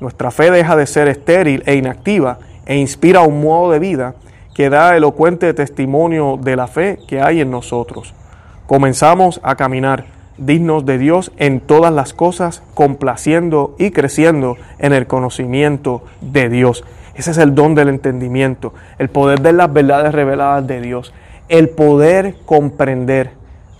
Nuestra 0.00 0.30
fe 0.30 0.50
deja 0.50 0.74
de 0.74 0.86
ser 0.86 1.08
estéril 1.08 1.62
e 1.66 1.74
inactiva 1.74 2.38
e 2.64 2.76
inspira 2.76 3.20
un 3.20 3.42
modo 3.42 3.72
de 3.72 3.78
vida 3.78 4.14
que 4.54 4.70
da 4.70 4.96
elocuente 4.96 5.52
testimonio 5.52 6.38
de 6.40 6.56
la 6.56 6.66
fe 6.66 6.98
que 7.06 7.20
hay 7.20 7.42
en 7.42 7.50
nosotros 7.50 8.14
comenzamos 8.66 9.40
a 9.42 9.56
caminar 9.56 10.06
dignos 10.38 10.84
de 10.84 10.98
Dios 10.98 11.32
en 11.38 11.60
todas 11.60 11.92
las 11.92 12.12
cosas, 12.12 12.62
complaciendo 12.74 13.74
y 13.78 13.90
creciendo 13.90 14.56
en 14.78 14.92
el 14.92 15.06
conocimiento 15.06 16.02
de 16.20 16.48
Dios. 16.48 16.84
Ese 17.14 17.30
es 17.30 17.38
el 17.38 17.54
don 17.54 17.74
del 17.74 17.88
entendimiento, 17.88 18.74
el 18.98 19.08
poder 19.08 19.40
ver 19.40 19.54
las 19.54 19.72
verdades 19.72 20.14
reveladas 20.14 20.66
de 20.66 20.80
Dios, 20.80 21.14
el 21.48 21.70
poder 21.70 22.34
comprender 22.44 23.30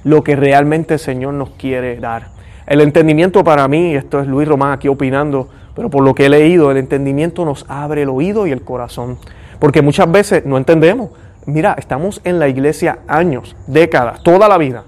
lo 0.04 0.22
que 0.22 0.36
realmente 0.36 0.94
el 0.94 1.00
Señor 1.00 1.34
nos 1.34 1.50
quiere 1.50 1.96
dar. 1.98 2.28
El 2.66 2.80
entendimiento 2.80 3.44
para 3.44 3.68
mí, 3.68 3.94
esto 3.94 4.20
es 4.20 4.26
Luis 4.26 4.48
Román 4.48 4.72
aquí 4.72 4.88
opinando, 4.88 5.48
pero 5.74 5.90
por 5.90 6.02
lo 6.02 6.14
que 6.14 6.26
he 6.26 6.28
leído, 6.30 6.70
el 6.70 6.78
entendimiento 6.78 7.44
nos 7.44 7.66
abre 7.68 8.02
el 8.02 8.08
oído 8.08 8.46
y 8.46 8.52
el 8.52 8.62
corazón, 8.62 9.18
porque 9.58 9.82
muchas 9.82 10.10
veces 10.10 10.46
no 10.46 10.56
entendemos, 10.56 11.10
Mira, 11.46 11.76
estamos 11.78 12.20
en 12.24 12.40
la 12.40 12.48
iglesia 12.48 12.98
años, 13.06 13.56
décadas, 13.68 14.22
toda 14.24 14.48
la 14.48 14.58
vida, 14.58 14.84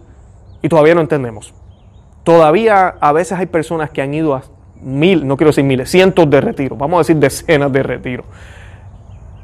y 0.61 0.69
todavía 0.69 0.97
no 0.97 1.01
entendemos. 1.01 1.55
Todavía 2.25 2.97
a 3.01 3.13
veces 3.13 3.39
hay 3.39 3.47
personas 3.47 3.91
que 3.91 4.03
han 4.03 4.13
ido 4.13 4.35
a 4.35 4.43
mil, 4.83 5.27
no 5.27 5.37
quiero 5.37 5.51
decir 5.51 5.65
miles, 5.65 5.89
cientos 5.89 6.29
de 6.29 6.41
retiros, 6.41 6.77
vamos 6.77 6.97
a 6.97 7.01
decir 7.01 7.17
decenas 7.17 7.73
de 7.73 7.83
retiros. 7.83 8.27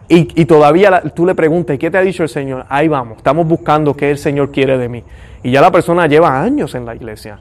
Y, 0.07 0.44
todavía 0.44 1.03
tú 1.14 1.24
le 1.24 1.35
preguntas, 1.35 1.79
¿qué 1.79 1.90
te 1.90 1.96
ha 1.96 2.03
dicho 2.03 2.22
el 2.22 2.29
Señor? 2.29 2.66
Ahí 2.68 2.88
vamos, 2.88 3.16
estamos 3.16 3.46
buscando 3.46 3.94
qué 3.94 4.11
el 4.11 4.18
Señor 4.18 4.50
quiere 4.50 4.77
de 4.77 4.88
mí. 4.88 5.03
Y 5.42 5.50
ya 5.50 5.61
la 5.61 5.70
persona 5.70 6.07
lleva 6.07 6.42
años 6.42 6.74
en 6.74 6.85
la 6.85 6.94
iglesia. 6.94 7.38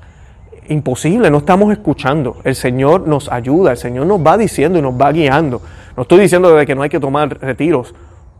Imposible, 0.69 1.29
no 1.29 1.39
estamos 1.39 1.73
escuchando. 1.73 2.37
El 2.45 2.55
Señor 2.55 3.05
nos 3.05 3.29
ayuda, 3.29 3.71
el 3.71 3.77
Señor 3.77 4.05
nos 4.05 4.25
va 4.25 4.37
diciendo 4.37 4.79
y 4.79 4.81
nos 4.81 4.93
va 4.93 5.11
guiando. 5.11 5.61
No 5.97 6.03
estoy 6.03 6.21
diciendo 6.21 6.55
de 6.55 6.65
que 6.65 6.73
no 6.73 6.83
hay 6.83 6.89
que 6.89 7.01
tomar 7.01 7.37
retiros 7.41 7.93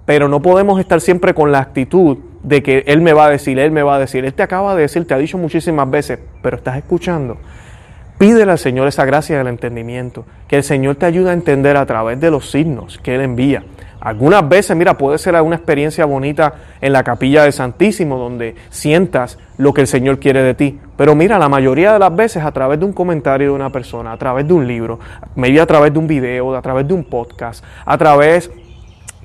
pero 0.06 0.28
no 0.28 0.42
podemos 0.42 0.80
estar 0.80 1.02
siempre 1.02 1.34
con 1.34 1.52
la 1.52 1.60
actitud 1.60 2.18
de 2.44 2.62
que 2.62 2.84
Él 2.88 3.02
me 3.02 3.14
va 3.14 3.26
a 3.26 3.30
decir, 3.30 3.58
Él 3.60 3.72
me 3.72 3.84
va 3.84 3.96
a 3.96 4.00
decir. 4.00 4.26
Él 4.26 4.34
te 4.34 4.44
acaba 4.44 4.76
de 4.76 4.82
decir, 4.82 5.08
te 5.08 5.14
ha 5.14 5.18
dicho 5.18 5.38
muchísimas 5.38 5.90
veces, 5.90 6.20
pero 6.42 6.58
estás 6.58 6.78
escuchando. 6.78 7.38
Pídele 8.18 8.52
al 8.52 8.60
Señor 8.60 8.88
esa 8.88 9.06
gracia 9.06 9.38
del 9.38 9.48
entendimiento, 9.48 10.26
que 10.48 10.58
el 10.58 10.64
Señor 10.64 10.96
te 10.96 11.06
ayude 11.06 11.30
a 11.30 11.34
entender 11.34 11.78
a 11.78 11.86
través 11.86 12.20
de 12.20 12.32
los 12.32 12.52
signos 12.52 13.00
que 13.00 13.16
Él 13.16 13.22
envía. 13.22 13.64
Algunas 14.00 14.48
veces, 14.48 14.76
mira, 14.76 14.98
puede 14.98 15.18
ser 15.18 15.42
una 15.42 15.56
experiencia 15.56 16.04
bonita 16.04 16.56
en 16.82 16.92
la 16.92 17.04
capilla 17.04 17.44
del 17.44 17.54
Santísimo, 17.54 18.18
donde 18.18 18.54
sientas 18.70 19.40
lo 19.58 19.74
que 19.74 19.80
el 19.80 19.88
Señor 19.88 20.20
quiere 20.20 20.44
de 20.44 20.54
ti, 20.54 20.80
Pero 20.98 21.16
mira, 21.16 21.40
la 21.40 21.48
mayoría 21.48 21.94
de 21.94 22.00
las 22.00 22.14
veces 22.14 22.44
a 22.44 22.52
través 22.52 22.80
de 22.80 22.86
un 22.86 22.94
comentario 22.94 23.48
de 23.48 23.54
una 23.54 23.72
persona, 23.72 24.12
a 24.12 24.18
través 24.18 24.46
de 24.46 24.54
un 24.54 24.68
libro, 24.68 25.00
maybe 25.36 25.60
a 25.60 25.66
través 25.66 25.94
de 25.94 26.00
un 26.00 26.08
video, 26.08 26.54
a 26.54 26.62
través 26.62 26.88
de 26.88 26.94
un 26.94 27.06
podcast, 27.06 27.64
a 27.86 27.98
través 27.98 28.52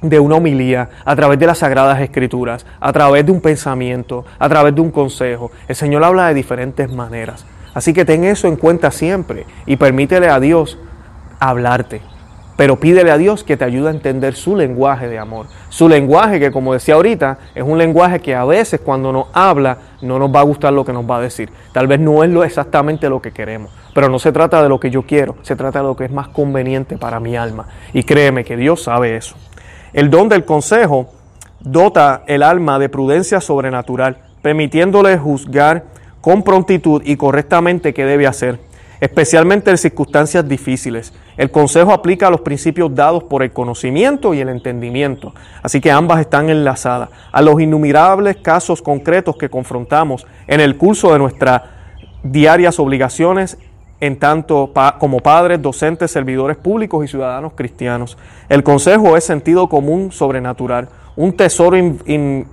de 0.02 0.20
una 0.20 0.36
homilía, 0.36 0.88
a 1.04 1.16
través 1.16 1.38
de 1.38 1.46
las 1.46 1.58
sagradas 1.58 2.00
escrituras, 2.00 2.66
a 2.80 2.92
través 2.92 3.26
de 3.26 3.32
un 3.32 3.40
pensamiento, 3.40 4.24
a 4.38 4.48
través 4.48 4.74
de 4.74 4.80
un 4.80 4.90
consejo. 4.90 5.50
El 5.66 5.76
Señor 5.76 6.04
habla 6.04 6.28
de 6.28 6.34
diferentes 6.34 6.90
maneras. 6.90 7.44
Así 7.74 7.92
que 7.92 8.04
ten 8.04 8.24
eso 8.24 8.48
en 8.48 8.56
cuenta 8.56 8.90
siempre 8.90 9.46
y 9.66 9.76
permítele 9.76 10.28
a 10.28 10.40
Dios 10.40 10.78
hablarte. 11.38 12.00
Pero 12.56 12.74
pídele 12.74 13.12
a 13.12 13.18
Dios 13.18 13.44
que 13.44 13.56
te 13.56 13.64
ayude 13.64 13.86
a 13.86 13.92
entender 13.92 14.34
su 14.34 14.56
lenguaje 14.56 15.06
de 15.06 15.16
amor. 15.16 15.46
Su 15.68 15.88
lenguaje 15.88 16.40
que, 16.40 16.50
como 16.50 16.72
decía 16.72 16.96
ahorita, 16.96 17.38
es 17.54 17.62
un 17.62 17.78
lenguaje 17.78 18.18
que 18.18 18.34
a 18.34 18.44
veces 18.44 18.80
cuando 18.80 19.12
nos 19.12 19.26
habla 19.32 19.78
no 20.02 20.18
nos 20.18 20.34
va 20.34 20.40
a 20.40 20.42
gustar 20.42 20.72
lo 20.72 20.84
que 20.84 20.92
nos 20.92 21.08
va 21.08 21.18
a 21.18 21.20
decir. 21.20 21.50
Tal 21.72 21.86
vez 21.86 22.00
no 22.00 22.24
es 22.24 22.46
exactamente 22.48 23.08
lo 23.08 23.22
que 23.22 23.30
queremos. 23.30 23.70
Pero 23.94 24.08
no 24.08 24.18
se 24.18 24.32
trata 24.32 24.60
de 24.60 24.68
lo 24.68 24.80
que 24.80 24.90
yo 24.90 25.02
quiero, 25.02 25.36
se 25.42 25.54
trata 25.54 25.78
de 25.78 25.84
lo 25.84 25.94
que 25.94 26.06
es 26.06 26.10
más 26.10 26.28
conveniente 26.28 26.96
para 26.96 27.20
mi 27.20 27.36
alma. 27.36 27.68
Y 27.92 28.02
créeme 28.02 28.42
que 28.42 28.56
Dios 28.56 28.82
sabe 28.82 29.14
eso. 29.14 29.36
El 29.98 30.10
don 30.10 30.28
del 30.28 30.44
consejo 30.44 31.08
dota 31.58 32.22
el 32.28 32.44
alma 32.44 32.78
de 32.78 32.88
prudencia 32.88 33.40
sobrenatural, 33.40 34.18
permitiéndole 34.42 35.18
juzgar 35.18 35.86
con 36.20 36.44
prontitud 36.44 37.02
y 37.04 37.16
correctamente 37.16 37.92
qué 37.92 38.04
debe 38.04 38.28
hacer 38.28 38.60
especialmente 39.00 39.72
en 39.72 39.78
circunstancias 39.78 40.48
difíciles. 40.48 41.12
El 41.36 41.50
consejo 41.50 41.92
aplica 41.92 42.30
los 42.30 42.42
principios 42.42 42.94
dados 42.94 43.24
por 43.24 43.42
el 43.42 43.52
conocimiento 43.52 44.34
y 44.34 44.40
el 44.40 44.48
entendimiento, 44.48 45.34
así 45.62 45.80
que 45.80 45.90
ambas 45.90 46.20
están 46.20 46.48
enlazadas 46.48 47.08
a 47.32 47.42
los 47.42 47.60
innumerables 47.60 48.36
casos 48.36 48.80
concretos 48.80 49.36
que 49.36 49.50
confrontamos 49.50 50.26
en 50.46 50.60
el 50.60 50.76
curso 50.76 51.12
de 51.12 51.18
nuestras 51.18 51.62
diarias 52.22 52.78
obligaciones 52.78 53.58
en 54.00 54.18
tanto 54.18 54.72
como 54.98 55.20
padres, 55.20 55.60
docentes, 55.60 56.10
servidores 56.10 56.56
públicos 56.56 57.04
y 57.04 57.08
ciudadanos 57.08 57.52
cristianos. 57.54 58.16
El 58.48 58.62
consejo 58.62 59.16
es 59.16 59.24
sentido 59.24 59.68
común 59.68 60.12
sobrenatural, 60.12 60.88
un 61.16 61.32
tesoro 61.36 61.76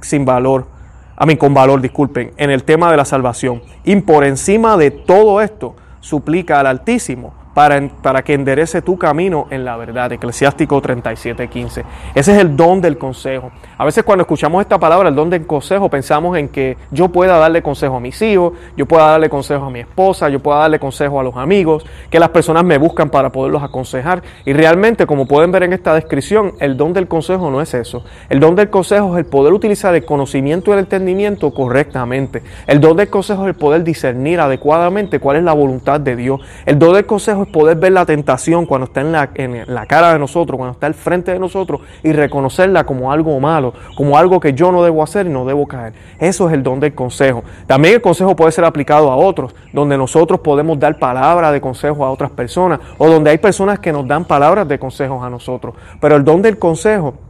sin 0.02 0.26
valor, 0.26 0.68
a 1.16 1.26
mí 1.26 1.38
con 1.38 1.54
valor, 1.54 1.82
disculpen, 1.82 2.32
en 2.38 2.50
el 2.50 2.64
tema 2.64 2.92
de 2.92 2.98
la 2.98 3.06
salvación. 3.06 3.62
Y 3.84 3.96
por 3.98 4.24
encima 4.24 4.76
de 4.76 4.92
todo 4.92 5.42
esto, 5.42 5.76
suplica 6.02 6.60
al 6.60 6.68
Altísimo 6.68 7.45
para, 7.56 8.22
que 8.22 8.34
enderece 8.34 8.82
tu 8.82 8.98
camino 8.98 9.48
en 9.50 9.64
la 9.64 9.78
verdad. 9.78 10.12
Eclesiástico 10.12 10.82
37:15. 10.82 11.84
Ese 12.14 12.34
es 12.34 12.38
el 12.38 12.56
don 12.58 12.82
del 12.82 12.98
consejo. 12.98 13.50
A 13.78 13.86
veces 13.86 14.04
cuando 14.04 14.24
escuchamos 14.24 14.62
esta 14.62 14.78
palabra, 14.78 15.08
el 15.08 15.16
don 15.16 15.30
del 15.30 15.48
consejo, 15.48 15.90
pensamos 15.90 16.38
en 16.38 16.50
que 16.50 16.78
yo 16.92 17.08
pueda 17.08 17.38
darle 17.38 17.64
consejo 17.64 17.96
a 17.96 18.00
mis 18.02 18.22
hijos, 18.22 18.54
yo 18.76 18.86
pueda 18.86 19.12
darle 19.12 19.30
consejo 19.30 19.66
a 19.66 19.70
mi 19.70 19.80
esposa, 19.80 20.28
yo 20.28 20.42
pueda 20.42 20.60
darle 20.60 20.80
consejo 20.80 21.18
a 21.18 21.24
los 21.24 21.38
amigos, 21.38 21.86
que 22.10 22.20
las 22.20 22.30
personas 22.30 22.66
me 22.66 22.78
buscan 22.78 23.10
para 23.10 23.32
poderlos 23.32 23.64
aconsejar. 23.64 24.22
Y 24.44 24.52
realmente, 24.52 25.08
como 25.08 25.26
pueden 25.26 25.54
ver 25.54 25.64
en 25.64 25.72
esta 25.72 25.94
descripción, 25.94 26.56
el 26.60 26.76
don 26.76 26.92
del 26.92 27.08
consejo 27.08 27.50
no 27.50 27.62
es 27.62 27.74
eso. 27.74 28.04
El 28.28 28.42
don 28.42 28.56
del 28.56 28.70
consejo 28.70 29.14
es 29.14 29.20
el 29.20 29.30
poder 29.30 29.54
utilizar 29.54 29.96
el 29.96 30.04
conocimiento 30.04 30.72
y 30.72 30.74
el 30.74 30.80
entendimiento 30.80 31.52
correctamente. 31.52 32.44
El 32.68 32.82
don 32.82 32.98
del 32.98 33.10
consejo 33.10 33.44
es 33.44 33.48
el 33.48 33.56
poder 33.56 33.86
discernir 33.86 34.42
adecuadamente 34.42 35.20
cuál 35.20 35.38
es 35.38 35.44
la 35.44 35.54
voluntad 35.54 36.02
de 36.02 36.18
Dios. 36.18 36.42
El 36.66 36.78
don 36.80 36.94
del 36.94 37.06
consejo 37.06 37.45
poder 37.46 37.78
ver 37.78 37.92
la 37.92 38.06
tentación 38.06 38.66
cuando 38.66 38.86
está 38.86 39.02
en 39.02 39.12
la, 39.12 39.30
en 39.36 39.64
la 39.74 39.86
cara 39.86 40.14
de 40.14 40.20
nosotros, 40.20 40.58
cuando 40.58 40.74
está 40.74 40.88
al 40.88 40.94
frente 40.94 41.32
de 41.32 41.40
nosotros 41.40 41.82
y 42.04 42.12
reconocerla 42.12 42.86
como 42.86 43.12
algo 43.12 43.40
malo, 43.40 43.74
como 43.96 44.18
algo 44.18 44.40
que 44.40 44.54
yo 44.54 44.72
no 44.72 44.84
debo 44.84 45.04
hacer 45.04 45.28
y 45.28 45.30
no 45.30 45.46
debo 45.46 45.68
caer. 45.68 45.94
Eso 46.20 46.48
es 46.48 46.54
el 46.54 46.64
don 46.64 46.80
del 46.80 46.96
consejo. 46.96 47.44
También 47.68 47.96
el 47.96 48.02
consejo 48.02 48.36
puede 48.36 48.52
ser 48.52 48.66
aplicado 48.66 49.12
a 49.12 49.16
otros, 49.16 49.56
donde 49.74 49.98
nosotros 49.98 50.40
podemos 50.40 50.80
dar 50.80 51.00
palabras 51.00 51.52
de 51.52 51.62
consejo 51.62 52.06
a 52.06 52.12
otras 52.12 52.32
personas 52.32 52.80
o 52.98 53.08
donde 53.08 53.32
hay 53.32 53.38
personas 53.38 53.80
que 53.80 53.92
nos 53.92 54.08
dan 54.08 54.26
palabras 54.26 54.68
de 54.68 54.80
consejos 54.80 55.24
a 55.24 55.30
nosotros. 55.30 55.76
Pero 56.00 56.16
el 56.16 56.24
don 56.24 56.42
del 56.42 56.58
consejo 56.58 57.25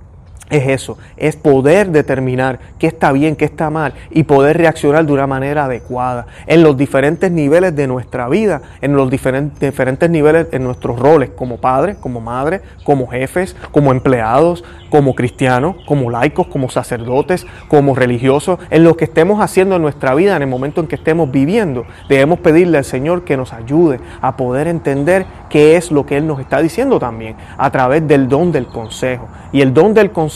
es 0.50 0.68
eso, 0.68 0.98
es 1.18 1.36
poder 1.36 1.90
determinar 1.90 2.60
qué 2.78 2.86
está 2.86 3.12
bien, 3.12 3.36
qué 3.36 3.46
está 3.46 3.72
mal 3.72 3.94
y 4.12 4.24
poder 4.24 4.58
reaccionar 4.58 5.04
de 5.06 5.12
una 5.12 5.26
manera 5.26 5.66
adecuada 5.66 6.28
en 6.46 6.62
los 6.62 6.78
diferentes 6.78 7.32
niveles 7.32 7.76
de 7.76 7.88
nuestra 7.88 8.30
vida, 8.30 8.62
en 8.82 8.96
los 8.96 9.10
diferentes, 9.10 9.60
diferentes 9.60 10.08
niveles 10.08 10.48
en 10.52 10.64
nuestros 10.64 11.00
roles 11.00 11.32
como 11.36 11.58
padres, 11.58 11.98
como 11.98 12.22
madres, 12.22 12.62
como 12.84 13.08
jefes, 13.08 13.56
como 13.72 13.92
empleados, 13.92 14.64
como 14.92 15.16
cristianos, 15.16 15.78
como 15.88 16.12
laicos, 16.12 16.46
como 16.48 16.70
sacerdotes, 16.70 17.48
como 17.68 17.96
religiosos, 17.96 18.60
en 18.70 18.84
lo 18.84 18.96
que 18.96 19.06
estemos 19.06 19.42
haciendo 19.42 19.76
en 19.78 19.82
nuestra 19.82 20.14
vida, 20.14 20.36
en 20.36 20.44
el 20.44 20.48
momento 20.48 20.80
en 20.80 20.88
que 20.88 20.96
estemos 20.96 21.32
viviendo. 21.32 21.86
Debemos 22.08 22.40
pedirle 22.40 22.78
al 22.78 22.86
Señor 22.86 23.24
que 23.24 23.36
nos 23.36 23.52
ayude 23.52 24.00
a 24.22 24.38
poder 24.38 24.68
entender 24.68 25.26
qué 25.50 25.76
es 25.76 25.92
lo 25.92 26.06
que 26.06 26.18
Él 26.18 26.28
nos 26.28 26.40
está 26.40 26.62
diciendo 26.62 27.00
también 27.00 27.36
a 27.58 27.72
través 27.72 28.08
del 28.08 28.30
don 28.30 28.52
del 28.52 28.68
consejo. 28.68 29.28
Y 29.52 29.62
el 29.62 29.74
don 29.74 29.94
del 29.94 30.12
consejo 30.12 30.35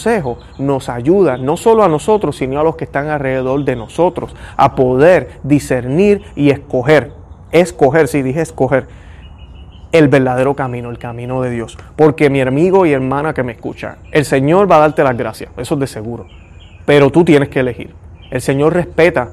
nos 0.57 0.89
ayuda 0.89 1.37
no 1.37 1.57
solo 1.57 1.83
a 1.83 1.89
nosotros, 1.89 2.37
sino 2.37 2.59
a 2.59 2.63
los 2.63 2.75
que 2.75 2.85
están 2.85 3.07
alrededor 3.07 3.63
de 3.63 3.75
nosotros 3.75 4.35
a 4.57 4.75
poder 4.75 5.39
discernir 5.43 6.23
y 6.35 6.49
escoger. 6.49 7.13
Escoger, 7.51 8.07
sí 8.07 8.21
dije 8.21 8.41
escoger, 8.41 8.87
el 9.91 10.07
verdadero 10.07 10.55
camino, 10.55 10.89
el 10.89 10.97
camino 10.97 11.41
de 11.41 11.49
Dios. 11.49 11.77
Porque 11.95 12.29
mi 12.29 12.41
amigo 12.41 12.85
y 12.85 12.93
hermana 12.93 13.33
que 13.33 13.43
me 13.43 13.53
escucha, 13.53 13.97
el 14.11 14.25
Señor 14.25 14.71
va 14.71 14.77
a 14.77 14.79
darte 14.79 15.03
las 15.03 15.17
gracias, 15.17 15.51
eso 15.57 15.73
es 15.75 15.79
de 15.79 15.87
seguro. 15.87 16.27
Pero 16.85 17.09
tú 17.09 17.23
tienes 17.23 17.49
que 17.49 17.59
elegir. 17.59 17.93
El 18.31 18.41
Señor 18.41 18.73
respeta 18.73 19.31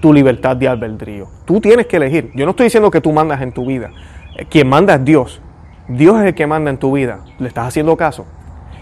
tu 0.00 0.12
libertad 0.12 0.56
de 0.56 0.68
albedrío. 0.68 1.28
Tú 1.44 1.60
tienes 1.60 1.86
que 1.86 1.96
elegir. 1.96 2.30
Yo 2.34 2.44
no 2.44 2.50
estoy 2.50 2.64
diciendo 2.64 2.90
que 2.90 3.00
tú 3.00 3.12
mandas 3.12 3.40
en 3.40 3.52
tu 3.52 3.64
vida. 3.64 3.90
Quien 4.50 4.68
manda 4.68 4.94
es 4.96 5.04
Dios. 5.04 5.40
Dios 5.88 6.20
es 6.20 6.26
el 6.26 6.34
que 6.34 6.46
manda 6.46 6.70
en 6.70 6.78
tu 6.78 6.92
vida. 6.92 7.20
¿Le 7.38 7.48
estás 7.48 7.68
haciendo 7.68 7.96
caso? 7.96 8.26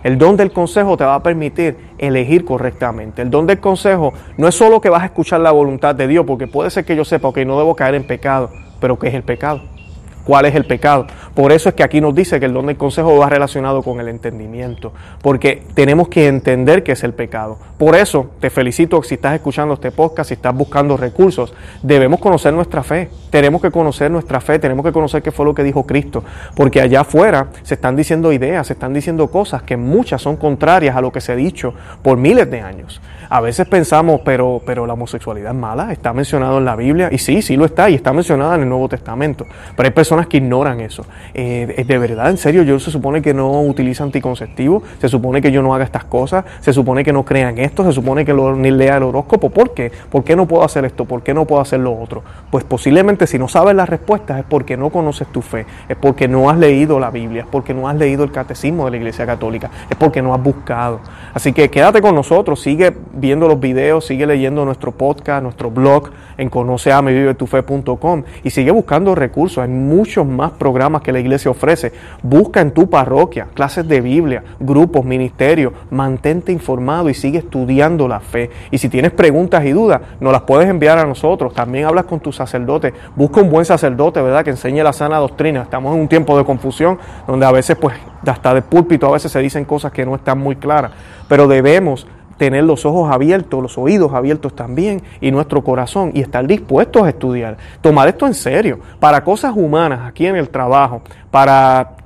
El 0.02 0.18
don 0.18 0.36
del 0.36 0.52
consejo 0.52 0.96
te 0.96 1.04
va 1.04 1.16
a 1.16 1.22
permitir 1.22 1.76
elegir 1.98 2.44
correctamente. 2.44 3.22
El 3.22 3.30
don 3.30 3.46
del 3.46 3.60
consejo 3.60 4.12
no 4.36 4.48
es 4.48 4.54
solo 4.54 4.80
que 4.80 4.88
vas 4.88 5.02
a 5.02 5.06
escuchar 5.06 5.40
la 5.40 5.50
voluntad 5.50 5.94
de 5.94 6.06
Dios, 6.06 6.24
porque 6.26 6.46
puede 6.46 6.70
ser 6.70 6.84
que 6.84 6.96
yo 6.96 7.04
sepa 7.04 7.32
que 7.32 7.44
no 7.44 7.58
debo 7.58 7.76
caer 7.76 7.94
en 7.94 8.06
pecado, 8.06 8.50
pero 8.80 8.98
¿qué 8.98 9.08
es 9.08 9.14
el 9.14 9.22
pecado? 9.22 9.60
Cuál 10.30 10.46
es 10.46 10.54
el 10.54 10.64
pecado. 10.64 11.08
Por 11.34 11.50
eso 11.50 11.70
es 11.70 11.74
que 11.74 11.82
aquí 11.82 12.00
nos 12.00 12.14
dice 12.14 12.38
que 12.38 12.46
el 12.46 12.52
don 12.52 12.66
del 12.66 12.76
consejo 12.76 13.18
va 13.18 13.28
relacionado 13.28 13.82
con 13.82 13.98
el 13.98 14.06
entendimiento, 14.06 14.92
porque 15.22 15.64
tenemos 15.74 16.06
que 16.06 16.28
entender 16.28 16.84
qué 16.84 16.92
es 16.92 17.02
el 17.02 17.14
pecado. 17.14 17.58
Por 17.76 17.96
eso 17.96 18.30
te 18.38 18.48
felicito 18.48 19.02
si 19.02 19.14
estás 19.14 19.34
escuchando 19.34 19.74
este 19.74 19.90
podcast, 19.90 20.28
si 20.28 20.34
estás 20.34 20.54
buscando 20.54 20.96
recursos, 20.96 21.52
debemos 21.82 22.20
conocer 22.20 22.52
nuestra 22.52 22.84
fe, 22.84 23.10
tenemos 23.30 23.60
que 23.60 23.72
conocer 23.72 24.08
nuestra 24.08 24.40
fe, 24.40 24.60
tenemos 24.60 24.86
que 24.86 24.92
conocer 24.92 25.20
qué 25.20 25.32
fue 25.32 25.44
lo 25.44 25.52
que 25.52 25.64
dijo 25.64 25.84
Cristo, 25.84 26.22
porque 26.54 26.80
allá 26.80 27.00
afuera 27.00 27.48
se 27.64 27.74
están 27.74 27.96
diciendo 27.96 28.32
ideas, 28.32 28.68
se 28.68 28.74
están 28.74 28.94
diciendo 28.94 29.32
cosas 29.32 29.64
que 29.64 29.76
muchas 29.76 30.22
son 30.22 30.36
contrarias 30.36 30.94
a 30.94 31.00
lo 31.00 31.10
que 31.10 31.20
se 31.20 31.32
ha 31.32 31.36
dicho 31.36 31.74
por 32.02 32.18
miles 32.18 32.48
de 32.48 32.60
años. 32.60 33.00
A 33.32 33.40
veces 33.40 33.68
pensamos, 33.68 34.22
pero, 34.24 34.60
pero 34.66 34.88
la 34.88 34.94
homosexualidad 34.94 35.52
es 35.52 35.56
mala, 35.56 35.92
está 35.92 36.12
mencionado 36.12 36.58
en 36.58 36.64
la 36.64 36.74
Biblia, 36.74 37.10
y 37.12 37.18
sí, 37.18 37.42
sí 37.42 37.56
lo 37.56 37.64
está, 37.64 37.88
y 37.88 37.94
está 37.94 38.12
mencionada 38.12 38.56
en 38.56 38.62
el 38.62 38.68
Nuevo 38.68 38.88
Testamento, 38.88 39.46
pero 39.76 39.86
hay 39.86 39.94
personas 39.94 40.26
que 40.26 40.38
ignoran 40.38 40.80
eso. 40.80 41.04
Eh, 41.32 41.84
de 41.86 41.98
verdad, 41.98 42.28
en 42.28 42.38
serio, 42.38 42.64
yo 42.64 42.80
se 42.80 42.90
supone 42.90 43.22
que 43.22 43.32
no 43.32 43.62
utiliza 43.62 44.02
anticonceptivo, 44.02 44.82
se 45.00 45.08
supone 45.08 45.40
que 45.40 45.52
yo 45.52 45.62
no 45.62 45.72
haga 45.72 45.84
estas 45.84 46.02
cosas, 46.06 46.44
se 46.58 46.72
supone 46.72 47.04
que 47.04 47.12
no 47.12 47.24
crean 47.24 47.56
esto, 47.58 47.84
se 47.84 47.92
supone 47.92 48.24
que 48.24 48.34
lo, 48.34 48.56
ni 48.56 48.72
lea 48.72 48.96
el 48.96 49.04
horóscopo. 49.04 49.48
¿Por 49.48 49.74
qué? 49.74 49.92
¿Por 50.10 50.24
qué 50.24 50.34
no 50.34 50.46
puedo 50.48 50.64
hacer 50.64 50.84
esto? 50.84 51.04
¿Por 51.04 51.22
qué 51.22 51.32
no 51.32 51.44
puedo 51.44 51.62
hacer 51.62 51.78
lo 51.78 51.96
otro? 51.96 52.24
Pues 52.50 52.64
posiblemente 52.64 53.28
si 53.28 53.38
no 53.38 53.46
sabes 53.46 53.76
las 53.76 53.88
respuestas 53.88 54.40
es 54.40 54.44
porque 54.44 54.76
no 54.76 54.90
conoces 54.90 55.28
tu 55.28 55.40
fe, 55.40 55.66
es 55.88 55.96
porque 55.96 56.26
no 56.26 56.50
has 56.50 56.58
leído 56.58 56.98
la 56.98 57.10
Biblia, 57.10 57.42
es 57.42 57.48
porque 57.48 57.74
no 57.74 57.88
has 57.88 57.94
leído 57.94 58.24
el 58.24 58.32
catecismo 58.32 58.86
de 58.86 58.90
la 58.90 58.96
Iglesia 58.96 59.24
Católica, 59.24 59.70
es 59.88 59.96
porque 59.96 60.20
no 60.20 60.34
has 60.34 60.42
buscado. 60.42 60.98
Así 61.32 61.52
que 61.52 61.70
quédate 61.70 62.02
con 62.02 62.16
nosotros, 62.16 62.60
sigue 62.60 62.92
viendo 63.20 63.46
los 63.46 63.60
videos, 63.60 64.06
sigue 64.06 64.26
leyendo 64.26 64.64
nuestro 64.64 64.92
podcast, 64.92 65.42
nuestro 65.42 65.70
blog 65.70 66.10
en 66.38 66.48
conoceamevivetufe.com 66.48 68.22
y 68.42 68.50
sigue 68.50 68.70
buscando 68.70 69.14
recursos. 69.14 69.58
Hay 69.58 69.68
muchos 69.68 70.26
más 70.26 70.52
programas 70.52 71.02
que 71.02 71.12
la 71.12 71.20
iglesia 71.20 71.50
ofrece. 71.50 71.92
Busca 72.22 72.60
en 72.60 72.72
tu 72.72 72.88
parroquia 72.88 73.48
clases 73.54 73.86
de 73.86 74.00
Biblia, 74.00 74.42
grupos, 74.58 75.04
ministerios. 75.04 75.72
Mantente 75.90 76.50
informado 76.50 77.10
y 77.10 77.14
sigue 77.14 77.38
estudiando 77.38 78.08
la 78.08 78.20
fe. 78.20 78.50
Y 78.70 78.78
si 78.78 78.88
tienes 78.88 79.12
preguntas 79.12 79.64
y 79.64 79.72
dudas, 79.72 80.00
nos 80.20 80.32
las 80.32 80.42
puedes 80.42 80.68
enviar 80.68 80.98
a 80.98 81.04
nosotros. 81.04 81.52
También 81.52 81.84
hablas 81.84 82.06
con 82.06 82.20
tu 82.20 82.32
sacerdote. 82.32 82.94
Busca 83.14 83.40
un 83.40 83.50
buen 83.50 83.64
sacerdote, 83.64 84.22
¿verdad? 84.22 84.44
Que 84.44 84.50
enseñe 84.50 84.82
la 84.82 84.92
sana 84.92 85.18
doctrina. 85.18 85.62
Estamos 85.62 85.94
en 85.94 86.00
un 86.00 86.08
tiempo 86.08 86.36
de 86.38 86.44
confusión 86.44 86.98
donde 87.26 87.46
a 87.46 87.52
veces, 87.52 87.76
pues, 87.76 87.96
hasta 88.26 88.54
de 88.54 88.62
púlpito 88.62 89.06
a 89.06 89.12
veces 89.12 89.32
se 89.32 89.40
dicen 89.40 89.64
cosas 89.64 89.92
que 89.92 90.06
no 90.06 90.14
están 90.14 90.38
muy 90.38 90.56
claras. 90.56 90.92
Pero 91.28 91.46
debemos 91.46 92.06
tener 92.40 92.64
los 92.64 92.86
ojos 92.86 93.12
abiertos, 93.12 93.62
los 93.62 93.76
oídos 93.76 94.14
abiertos 94.14 94.56
también 94.56 95.02
y 95.20 95.30
nuestro 95.30 95.62
corazón 95.62 96.10
y 96.14 96.22
estar 96.22 96.46
dispuestos 96.46 97.02
a 97.02 97.10
estudiar, 97.10 97.58
tomar 97.82 98.08
esto 98.08 98.26
en 98.26 98.32
serio, 98.32 98.80
para 98.98 99.22
cosas 99.22 99.52
humanas 99.54 100.08
aquí 100.08 100.26
en 100.26 100.36
el 100.36 100.48
trabajo, 100.48 101.02
para 101.30 101.96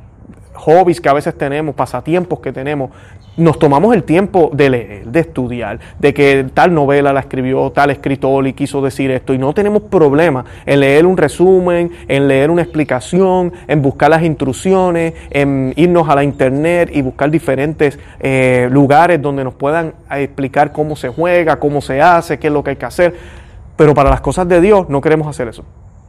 hobbies 0.54 1.00
que 1.00 1.08
a 1.08 1.12
veces 1.12 1.36
tenemos, 1.36 1.74
pasatiempos 1.74 2.40
que 2.40 2.52
tenemos, 2.52 2.90
nos 3.36 3.58
tomamos 3.58 3.94
el 3.94 4.04
tiempo 4.04 4.50
de 4.52 4.70
leer, 4.70 5.06
de 5.06 5.20
estudiar, 5.20 5.80
de 5.98 6.14
que 6.14 6.46
tal 6.54 6.72
novela 6.72 7.12
la 7.12 7.20
escribió 7.20 7.70
tal 7.70 7.90
escritor 7.90 8.46
y 8.46 8.52
quiso 8.52 8.80
decir 8.80 9.10
esto, 9.10 9.34
y 9.34 9.38
no 9.38 9.52
tenemos 9.52 9.82
problema 9.82 10.44
en 10.66 10.80
leer 10.80 11.04
un 11.04 11.16
resumen, 11.16 11.90
en 12.06 12.28
leer 12.28 12.50
una 12.50 12.62
explicación, 12.62 13.52
en 13.66 13.82
buscar 13.82 14.10
las 14.10 14.22
instrucciones, 14.22 15.14
en 15.30 15.72
irnos 15.76 16.08
a 16.08 16.14
la 16.14 16.22
internet 16.22 16.90
y 16.92 17.02
buscar 17.02 17.30
diferentes 17.30 17.98
eh, 18.20 18.68
lugares 18.70 19.20
donde 19.20 19.42
nos 19.42 19.54
puedan 19.54 19.94
explicar 20.10 20.72
cómo 20.72 20.94
se 20.94 21.08
juega, 21.08 21.58
cómo 21.58 21.80
se 21.80 22.00
hace, 22.00 22.38
qué 22.38 22.46
es 22.46 22.52
lo 22.52 22.62
que 22.62 22.70
hay 22.70 22.76
que 22.76 22.86
hacer. 22.86 23.14
Pero 23.76 23.94
para 23.94 24.10
las 24.10 24.20
cosas 24.20 24.46
de 24.48 24.60
Dios 24.60 24.88
no 24.88 25.00
queremos 25.00 25.26
hacer 25.26 25.48
eso. 25.48 25.64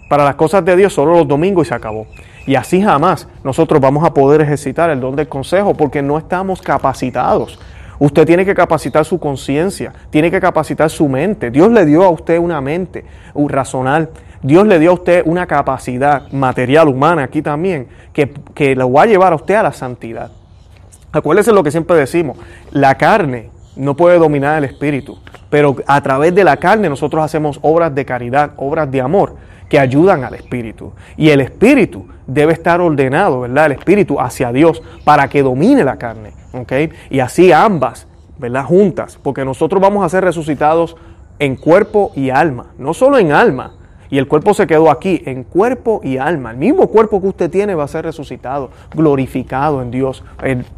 Para 0.07 0.23
las 0.23 0.35
cosas 0.35 0.63
de 0.63 0.75
Dios 0.75 0.93
solo 0.93 1.13
los 1.13 1.27
domingos 1.27 1.65
y 1.65 1.69
se 1.69 1.75
acabó. 1.75 2.05
Y 2.45 2.55
así 2.55 2.81
jamás 2.81 3.27
nosotros 3.43 3.81
vamos 3.81 4.03
a 4.03 4.13
poder 4.13 4.41
ejercitar 4.41 4.89
el 4.89 4.99
don 4.99 5.15
del 5.15 5.27
consejo 5.27 5.73
porque 5.73 6.01
no 6.01 6.17
estamos 6.17 6.61
capacitados. 6.61 7.59
Usted 7.97 8.25
tiene 8.25 8.45
que 8.45 8.53
capacitar 8.53 9.05
su 9.05 9.19
conciencia, 9.19 9.93
tiene 10.09 10.29
que 10.29 10.41
capacitar 10.41 10.89
su 10.89 11.07
mente. 11.07 11.49
Dios 11.49 11.71
le 11.71 11.85
dio 11.85 12.03
a 12.03 12.09
usted 12.09 12.37
una 12.37 12.61
mente 12.61 13.05
un 13.33 13.49
razonal. 13.49 14.09
Dios 14.41 14.67
le 14.67 14.79
dio 14.79 14.91
a 14.91 14.93
usted 14.93 15.23
una 15.25 15.47
capacidad 15.47 16.31
material, 16.31 16.87
humana, 16.87 17.23
aquí 17.23 17.41
también, 17.41 17.87
que, 18.13 18.31
que 18.53 18.75
lo 18.75 18.91
va 18.91 19.03
a 19.03 19.05
llevar 19.07 19.33
a 19.33 19.37
usted 19.37 19.55
a 19.55 19.63
la 19.63 19.73
santidad. 19.73 20.29
Acuérdese 21.11 21.51
lo 21.51 21.63
que 21.63 21.71
siempre 21.71 21.95
decimos, 21.95 22.37
la 22.71 22.95
carne 22.95 23.49
no 23.75 23.95
puede 23.95 24.19
dominar 24.19 24.57
el 24.57 24.65
espíritu, 24.65 25.17
pero 25.49 25.77
a 25.87 26.01
través 26.01 26.35
de 26.35 26.43
la 26.43 26.57
carne 26.57 26.89
nosotros 26.89 27.23
hacemos 27.23 27.59
obras 27.61 27.95
de 27.95 28.05
caridad, 28.05 28.51
obras 28.57 28.91
de 28.91 29.01
amor 29.01 29.35
que 29.69 29.79
ayudan 29.79 30.23
al 30.23 30.35
espíritu. 30.35 30.93
Y 31.17 31.29
el 31.29 31.41
espíritu 31.41 32.07
debe 32.27 32.53
estar 32.53 32.81
ordenado, 32.81 33.41
¿verdad? 33.41 33.67
El 33.67 33.71
espíritu 33.73 34.19
hacia 34.19 34.51
Dios 34.51 34.81
para 35.03 35.27
que 35.27 35.43
domine 35.43 35.83
la 35.83 35.97
carne, 35.97 36.31
¿ok? 36.53 36.73
Y 37.09 37.19
así 37.19 37.51
ambas, 37.51 38.07
¿verdad? 38.37 38.65
Juntas, 38.65 39.19
porque 39.21 39.45
nosotros 39.45 39.81
vamos 39.81 40.03
a 40.05 40.09
ser 40.09 40.23
resucitados 40.23 40.95
en 41.39 41.55
cuerpo 41.55 42.11
y 42.15 42.29
alma, 42.29 42.67
no 42.77 42.93
solo 42.93 43.17
en 43.17 43.31
alma, 43.31 43.74
y 44.09 44.17
el 44.17 44.27
cuerpo 44.27 44.53
se 44.53 44.67
quedó 44.67 44.89
aquí, 44.89 45.21
en 45.25 45.43
cuerpo 45.43 46.01
y 46.03 46.17
alma. 46.17 46.51
El 46.51 46.57
mismo 46.57 46.87
cuerpo 46.87 47.21
que 47.21 47.27
usted 47.27 47.49
tiene 47.49 47.75
va 47.75 47.83
a 47.83 47.87
ser 47.87 48.05
resucitado, 48.05 48.69
glorificado 48.93 49.81
en 49.81 49.91
Dios. 49.91 50.23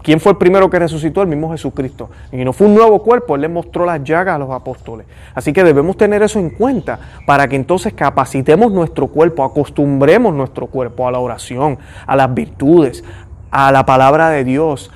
¿Quién 0.02 0.20
fue 0.20 0.32
el 0.34 0.38
primero 0.38 0.70
que 0.70 0.80
resucitó? 0.80 1.22
El 1.22 1.28
mismo 1.28 1.52
Jesucristo. 1.52 2.10
Y 2.32 2.44
no 2.44 2.54
fue 2.54 2.68
un 2.68 2.76
nuevo 2.76 3.02
cuerpo, 3.04 3.36
Él 3.36 3.42
le 3.42 3.50
mostró 3.50 3.86
las 3.86 4.04
llagas 4.04 4.36
a 4.36 4.40
los 4.40 4.52
apóstoles. 4.52 5.08
Así 5.34 5.54
que 5.54 5.64
debemos 5.64 5.98
tener 5.98 6.24
eso 6.24 6.40
en 6.40 6.50
cuenta 6.50 7.00
para 7.26 7.48
que 7.48 7.56
entonces 7.56 7.94
capacitemos 7.94 8.72
nuestro 8.72 9.08
cuerpo, 9.08 9.44
acostumbremos 9.44 10.34
nuestro 10.34 10.68
cuerpo 10.68 11.08
a 11.08 11.12
la 11.12 11.20
oración, 11.20 11.78
a 12.06 12.16
las 12.16 12.34
virtudes, 12.34 13.04
a 13.52 13.72
la 13.72 13.86
palabra 13.86 14.30
de 14.30 14.44
Dios, 14.44 14.92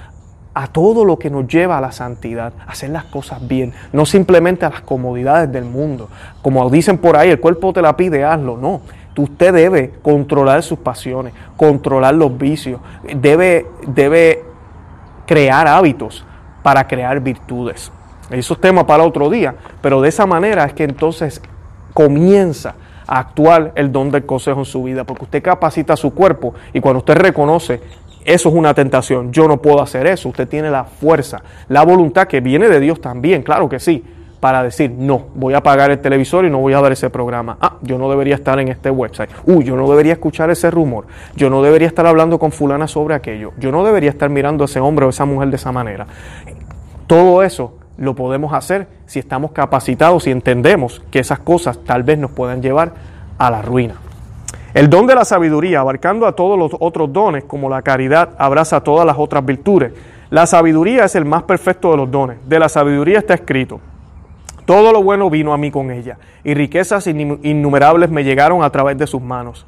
a 0.54 0.68
todo 0.68 1.06
lo 1.06 1.18
que 1.18 1.30
nos 1.30 1.48
lleva 1.48 1.78
a 1.78 1.82
la 1.82 1.92
santidad, 1.92 2.54
a 2.68 2.72
hacer 2.72 2.90
las 2.90 3.06
cosas 3.06 3.48
bien, 3.48 3.74
no 3.94 4.06
simplemente 4.06 4.66
a 4.66 4.70
las 4.70 4.82
comodidades 4.82 5.52
del 5.52 5.66
mundo. 5.66 6.10
Como 6.42 6.70
dicen 6.70 6.98
por 6.98 7.16
ahí, 7.16 7.30
el 7.30 7.40
cuerpo 7.40 7.72
te 7.72 7.82
la 7.82 7.96
pide, 7.96 8.26
hazlo. 8.26 8.58
No, 8.58 8.82
usted 9.18 9.54
debe 9.54 9.94
controlar 10.02 10.64
sus 10.64 10.80
pasiones, 10.80 11.34
controlar 11.58 12.16
los 12.16 12.38
vicios, 12.38 12.80
debe, 13.16 13.66
debe 13.88 14.44
crear 15.26 15.68
hábitos 15.68 16.26
para 16.64 16.88
crear 16.88 17.20
virtudes. 17.20 17.92
Eso 18.30 18.54
es 18.54 18.62
tema 18.62 18.86
para 18.88 19.04
otro 19.04 19.30
día, 19.30 19.56
pero 19.82 20.02
de 20.02 20.10
esa 20.10 20.26
manera 20.26 20.66
es 20.66 20.74
que 20.74 20.84
entonces 20.84 21.42
comienza 21.94 22.76
a 23.08 23.20
actuar 23.20 23.74
el 23.76 23.92
don 23.92 24.10
del 24.10 24.26
consejo 24.26 24.60
en 24.60 24.66
su 24.66 24.84
vida, 24.84 25.04
porque 25.04 25.26
usted 25.26 25.44
capacita 25.44 25.98
su 25.98 26.14
cuerpo 26.14 26.54
y 26.72 26.80
cuando 26.80 27.00
usted 27.00 27.16
reconoce 27.16 27.82
eso 28.26 28.50
es 28.50 28.56
una 28.56 28.74
tentación. 28.74 29.32
Yo 29.32 29.48
no 29.48 29.62
puedo 29.62 29.82
hacer 29.82 30.08
eso. 30.08 30.30
Usted 30.30 30.48
tiene 30.48 30.70
la 30.70 30.84
fuerza, 30.84 31.42
la 31.70 31.84
voluntad 31.84 32.28
que 32.28 32.42
viene 32.42 32.70
de 32.70 32.80
Dios 32.80 33.02
también, 33.02 33.44
claro 33.44 33.68
que 33.68 33.80
sí, 33.80 34.04
para 34.42 34.64
decir, 34.64 34.92
no, 34.92 35.28
voy 35.36 35.54
a 35.54 35.58
apagar 35.58 35.92
el 35.92 36.00
televisor 36.00 36.46
y 36.46 36.50
no 36.50 36.58
voy 36.60 36.74
a 36.74 36.82
ver 36.82 36.94
ese 36.94 37.12
programa. 37.12 37.58
Ah, 37.62 37.78
yo 37.82 38.00
no 38.00 38.10
debería 38.10 38.34
estar 38.34 38.60
en 38.60 38.70
este 38.70 38.90
website. 38.90 39.30
Uy, 39.46 39.64
yo 39.64 39.76
no 39.76 39.88
debería 39.88 40.14
escuchar 40.14 40.50
ese 40.50 40.72
rumor. 40.72 41.06
Yo 41.36 41.52
no 41.52 41.62
debería 41.62 41.88
estar 41.88 42.08
hablando 42.08 42.40
con 42.40 42.52
fulana 42.52 42.88
sobre 42.88 43.14
aquello. 43.14 43.54
Yo 43.60 43.72
no 43.72 43.86
debería 43.86 44.10
estar 44.10 44.30
mirando 44.32 44.64
a 44.64 44.66
ese 44.66 44.80
hombre 44.80 45.06
o 45.06 45.10
esa 45.10 45.26
mujer 45.26 45.50
de 45.50 45.58
esa 45.58 45.72
manera. 45.72 46.08
Todo 47.06 47.44
eso 47.44 47.78
lo 47.98 48.16
podemos 48.16 48.52
hacer 48.54 48.88
si 49.06 49.20
estamos 49.20 49.52
capacitados 49.52 50.26
y 50.26 50.32
entendemos 50.32 51.04
que 51.12 51.20
esas 51.20 51.38
cosas 51.38 51.78
tal 51.86 52.02
vez 52.02 52.18
nos 52.18 52.32
puedan 52.32 52.64
llevar 52.64 52.94
a 53.38 53.52
la 53.52 53.62
ruina. 53.62 53.94
El 54.74 54.90
don 54.90 55.06
de 55.06 55.16
la 55.16 55.26
sabiduría, 55.26 55.82
abarcando 55.82 56.26
a 56.26 56.36
todos 56.36 56.58
los 56.58 56.72
otros 56.80 57.12
dones, 57.12 57.44
como 57.44 57.70
la 57.70 57.82
caridad, 57.82 58.30
abraza 58.38 58.82
todas 58.82 59.06
las 59.06 59.18
otras 59.18 59.46
virtudes. 59.46 59.94
La 60.30 60.46
sabiduría 60.46 61.04
es 61.04 61.16
el 61.16 61.26
más 61.26 61.44
perfecto 61.44 61.92
de 61.92 61.98
los 61.98 62.10
dones. 62.10 62.38
De 62.48 62.58
la 62.58 62.70
sabiduría 62.70 63.20
está 63.20 63.34
escrito, 63.34 63.82
todo 64.66 64.94
lo 64.94 65.04
bueno 65.04 65.30
vino 65.30 65.54
a 65.54 65.58
mí 65.58 65.72
con 65.72 65.92
ella, 65.92 66.18
y 66.44 66.54
riquezas 66.54 67.06
innumerables 67.08 68.10
me 68.10 68.24
llegaron 68.24 68.64
a 68.64 68.70
través 68.70 68.98
de 68.98 69.08
sus 69.08 69.22
manos. 69.22 69.66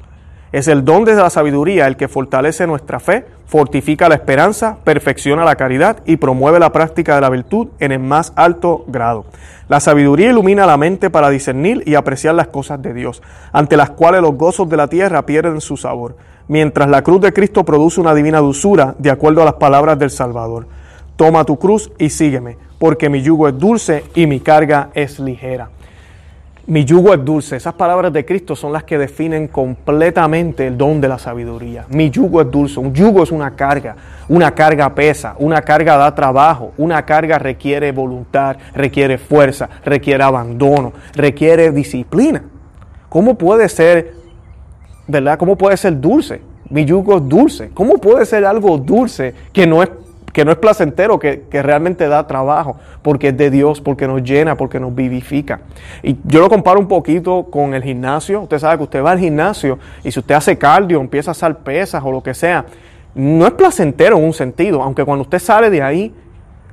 Es 0.54 0.68
el 0.68 0.84
don 0.84 1.04
de 1.04 1.16
la 1.16 1.30
sabiduría 1.30 1.88
el 1.88 1.96
que 1.96 2.06
fortalece 2.06 2.64
nuestra 2.68 3.00
fe, 3.00 3.26
fortifica 3.44 4.08
la 4.08 4.14
esperanza, 4.14 4.76
perfecciona 4.84 5.44
la 5.44 5.56
caridad 5.56 5.96
y 6.06 6.16
promueve 6.16 6.60
la 6.60 6.70
práctica 6.70 7.16
de 7.16 7.22
la 7.22 7.28
virtud 7.28 7.70
en 7.80 7.90
el 7.90 7.98
más 7.98 8.32
alto 8.36 8.84
grado. 8.86 9.24
La 9.66 9.80
sabiduría 9.80 10.30
ilumina 10.30 10.64
la 10.64 10.76
mente 10.76 11.10
para 11.10 11.28
discernir 11.28 11.82
y 11.86 11.96
apreciar 11.96 12.36
las 12.36 12.46
cosas 12.46 12.80
de 12.80 12.94
Dios, 12.94 13.20
ante 13.50 13.76
las 13.76 13.90
cuales 13.90 14.22
los 14.22 14.36
gozos 14.36 14.68
de 14.68 14.76
la 14.76 14.86
tierra 14.86 15.26
pierden 15.26 15.60
su 15.60 15.76
sabor, 15.76 16.16
mientras 16.46 16.88
la 16.88 17.02
cruz 17.02 17.20
de 17.20 17.32
Cristo 17.32 17.64
produce 17.64 18.00
una 18.00 18.14
divina 18.14 18.38
dulzura 18.38 18.94
de 18.96 19.10
acuerdo 19.10 19.42
a 19.42 19.46
las 19.46 19.54
palabras 19.54 19.98
del 19.98 20.10
Salvador. 20.10 20.68
Toma 21.16 21.44
tu 21.44 21.58
cruz 21.58 21.90
y 21.98 22.10
sígueme, 22.10 22.58
porque 22.78 23.08
mi 23.08 23.22
yugo 23.22 23.48
es 23.48 23.58
dulce 23.58 24.04
y 24.14 24.28
mi 24.28 24.38
carga 24.38 24.90
es 24.94 25.18
ligera. 25.18 25.70
Mi 26.66 26.84
yugo 26.86 27.12
es 27.12 27.22
dulce. 27.22 27.56
Esas 27.56 27.74
palabras 27.74 28.10
de 28.10 28.24
Cristo 28.24 28.56
son 28.56 28.72
las 28.72 28.84
que 28.84 28.96
definen 28.96 29.48
completamente 29.48 30.66
el 30.66 30.78
don 30.78 30.98
de 30.98 31.08
la 31.08 31.18
sabiduría. 31.18 31.84
Mi 31.90 32.08
yugo 32.08 32.40
es 32.40 32.50
dulce. 32.50 32.80
Un 32.80 32.94
yugo 32.94 33.22
es 33.22 33.30
una 33.30 33.50
carga. 33.54 33.96
Una 34.30 34.54
carga 34.54 34.94
pesa. 34.94 35.34
Una 35.38 35.60
carga 35.60 35.98
da 35.98 36.14
trabajo. 36.14 36.72
Una 36.78 37.04
carga 37.04 37.38
requiere 37.38 37.92
voluntad, 37.92 38.56
requiere 38.74 39.18
fuerza, 39.18 39.68
requiere 39.84 40.24
abandono, 40.24 40.94
requiere 41.14 41.70
disciplina. 41.70 42.42
¿Cómo 43.10 43.36
puede 43.36 43.68
ser, 43.68 44.14
verdad? 45.06 45.38
¿Cómo 45.38 45.56
puede 45.56 45.76
ser 45.76 46.00
dulce? 46.00 46.40
Mi 46.70 46.86
yugo 46.86 47.18
es 47.18 47.28
dulce. 47.28 47.70
¿Cómo 47.74 47.98
puede 47.98 48.24
ser 48.24 48.46
algo 48.46 48.78
dulce 48.78 49.34
que 49.52 49.66
no 49.66 49.82
es 49.82 49.90
que 50.34 50.44
no 50.44 50.50
es 50.50 50.58
placentero, 50.58 51.20
que, 51.20 51.46
realmente 51.62 52.08
da 52.08 52.26
trabajo, 52.26 52.76
porque 53.02 53.28
es 53.28 53.36
de 53.36 53.50
Dios, 53.50 53.80
porque 53.80 54.08
nos 54.08 54.20
llena, 54.24 54.56
porque 54.56 54.80
nos 54.80 54.92
vivifica. 54.92 55.60
Y 56.02 56.16
yo 56.24 56.40
lo 56.40 56.48
comparo 56.48 56.80
un 56.80 56.88
poquito 56.88 57.44
con 57.44 57.72
el 57.72 57.84
gimnasio. 57.84 58.42
Usted 58.42 58.58
sabe 58.58 58.78
que 58.78 58.82
usted 58.82 59.02
va 59.04 59.12
al 59.12 59.20
gimnasio 59.20 59.78
y 60.02 60.10
si 60.10 60.18
usted 60.18 60.34
hace 60.34 60.58
cardio, 60.58 61.00
empieza 61.00 61.30
a 61.30 61.32
hacer 61.32 61.58
pesas 61.58 62.02
o 62.04 62.10
lo 62.10 62.20
que 62.20 62.34
sea, 62.34 62.66
no 63.14 63.46
es 63.46 63.52
placentero 63.52 64.18
en 64.18 64.24
un 64.24 64.32
sentido, 64.32 64.82
aunque 64.82 65.04
cuando 65.04 65.22
usted 65.22 65.38
sale 65.38 65.70
de 65.70 65.82
ahí, 65.82 66.12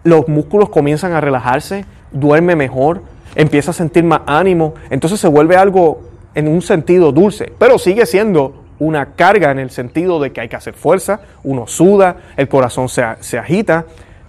los 0.04 0.28
músculos 0.28 0.69
comienzan 0.69 1.13
a 1.13 1.21
relajarse, 1.21 1.86
duerme 2.12 2.56
mejor, 2.56 3.04
empieza 3.36 3.69
a 3.69 3.74
sentir 3.76 4.04
más 4.04 4.21
ánimo, 4.26 4.74
entonces 4.89 5.19
se 5.19 5.28
vuelve 5.28 5.56
algo 5.56 6.02
en 6.34 6.47
un 6.47 6.63
sentido 6.63 7.12
dulce, 7.12 7.54
pero 7.60 7.78
sigue 7.78 8.08
siendo 8.08 8.61
una 8.82 9.13
carga 9.13 9.52
en 9.52 9.60
el 9.60 9.70
sentido 9.70 10.20
de 10.20 10.32
que 10.32 10.41
hay 10.41 10.50
que 10.50 10.56
hacer 10.56 10.74
fuerza, 10.74 11.22
uno 11.44 11.67
suda, 11.67 12.15
el 12.36 12.48
corazón 12.48 12.89
se, 12.89 13.38
agita, 13.38 13.86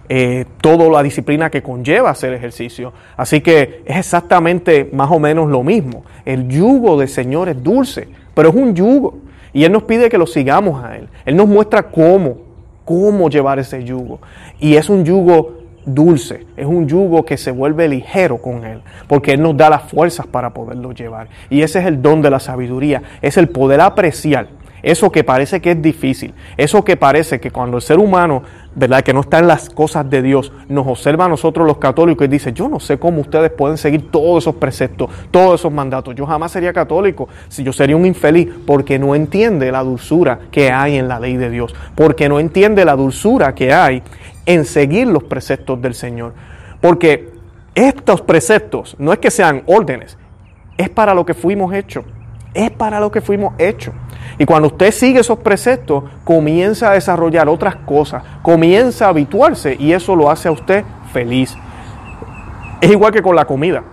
eh, 0.09 0.45
toda 0.61 0.87
la 0.91 1.01
disciplina 1.01 1.49
que 1.49 1.63
conlleva 1.63 2.11
hacer 2.11 2.33
ejercicio. 2.33 2.93
Así 3.17 3.41
que 3.41 3.81
es 3.83 3.97
exactamente 3.97 4.91
más 4.93 5.09
o 5.09 5.17
menos 5.17 5.49
lo 5.49 5.63
mismo. 5.63 6.05
El 6.23 6.47
yugo 6.49 6.99
del 6.99 7.09
Señor 7.09 7.49
es 7.49 7.63
dulce, 7.63 8.07
pero 8.35 8.49
es 8.49 8.55
un 8.55 8.75
yugo. 8.75 9.17
Y 9.53 9.63
Él 9.63 9.71
nos 9.71 9.83
pide 9.83 10.07
que 10.07 10.19
lo 10.19 10.27
sigamos 10.27 10.83
a 10.83 10.97
Él. 10.97 11.09
Él 11.25 11.35
nos 11.35 11.47
muestra 11.47 11.89
cómo, 11.89 12.37
cómo 12.85 13.31
llevar 13.31 13.57
ese 13.57 13.83
yugo. 13.83 14.19
Y 14.59 14.75
es 14.75 14.87
un 14.87 15.03
yugo 15.03 15.62
dulce, 15.85 16.45
es 16.57 16.65
un 16.65 16.87
yugo 16.87 17.25
que 17.25 17.37
se 17.37 17.51
vuelve 17.51 17.87
ligero 17.87 18.37
con 18.37 18.63
Él, 18.65 18.81
porque 19.07 19.33
Él 19.33 19.41
nos 19.41 19.57
da 19.57 19.69
las 19.69 19.83
fuerzas 19.83 20.27
para 20.27 20.53
poderlo 20.53 20.91
llevar. 20.91 21.27
Y 21.49 21.61
ese 21.61 21.79
es 21.79 21.85
el 21.85 22.01
don 22.01 22.21
de 22.21 22.29
la 22.29 22.39
sabiduría, 22.39 23.01
es 23.21 23.37
el 23.37 23.49
poder 23.49 23.81
apreciar 23.81 24.47
eso 24.83 25.13
que 25.13 25.23
parece 25.23 25.61
que 25.61 25.71
es 25.71 25.81
difícil, 25.81 26.33
eso 26.57 26.83
que 26.83 26.97
parece 26.97 27.39
que 27.39 27.51
cuando 27.51 27.77
el 27.77 27.81
ser 27.81 27.99
humano, 27.99 28.43
¿verdad?, 28.75 29.01
que 29.01 29.13
no 29.13 29.21
está 29.21 29.39
en 29.39 29.47
las 29.47 29.69
cosas 29.69 30.09
de 30.09 30.21
Dios, 30.21 30.51
nos 30.67 30.85
observa 30.85 31.23
a 31.23 31.29
nosotros 31.29 31.65
los 31.65 31.77
católicos 31.77 32.25
y 32.25 32.27
dice, 32.27 32.51
yo 32.51 32.67
no 32.67 32.81
sé 32.81 32.99
cómo 32.99 33.21
ustedes 33.21 33.49
pueden 33.49 33.77
seguir 33.77 34.11
todos 34.11 34.43
esos 34.43 34.55
preceptos, 34.55 35.09
todos 35.31 35.61
esos 35.61 35.71
mandatos, 35.71 36.13
yo 36.15 36.25
jamás 36.25 36.51
sería 36.51 36.73
católico, 36.73 37.29
si 37.47 37.63
yo 37.63 37.71
sería 37.71 37.95
un 37.95 38.05
infeliz, 38.05 38.49
porque 38.67 38.99
no 38.99 39.15
entiende 39.15 39.71
la 39.71 39.83
dulzura 39.83 40.39
que 40.51 40.69
hay 40.69 40.97
en 40.97 41.07
la 41.07 41.17
ley 41.17 41.37
de 41.37 41.49
Dios, 41.49 41.73
porque 41.95 42.27
no 42.27 42.41
entiende 42.41 42.83
la 42.83 42.97
dulzura 42.97 43.55
que 43.55 43.71
hay 43.71 44.03
en 44.45 44.65
seguir 44.65 45.07
los 45.07 45.23
preceptos 45.23 45.81
del 45.81 45.93
Señor. 45.93 46.33
Porque 46.81 47.31
estos 47.75 48.21
preceptos 48.21 48.95
no 48.99 49.13
es 49.13 49.19
que 49.19 49.31
sean 49.31 49.63
órdenes, 49.65 50.17
es 50.77 50.89
para 50.89 51.13
lo 51.13 51.25
que 51.25 51.33
fuimos 51.33 51.73
hechos. 51.73 52.05
Es 52.53 52.69
para 52.69 52.99
lo 52.99 53.11
que 53.11 53.21
fuimos 53.21 53.53
hechos. 53.57 53.93
Y 54.37 54.45
cuando 54.45 54.67
usted 54.67 54.91
sigue 54.91 55.19
esos 55.19 55.39
preceptos, 55.39 56.03
comienza 56.23 56.91
a 56.91 56.93
desarrollar 56.93 57.49
otras 57.49 57.75
cosas, 57.77 58.23
comienza 58.41 59.05
a 59.05 59.09
habituarse 59.09 59.75
y 59.79 59.91
eso 59.91 60.15
lo 60.15 60.29
hace 60.29 60.49
a 60.49 60.51
usted 60.51 60.83
feliz. 61.11 61.55
Es 62.79 62.91
igual 62.91 63.11
que 63.11 63.21
con 63.21 63.35
la 63.35 63.45
comida. 63.45 63.83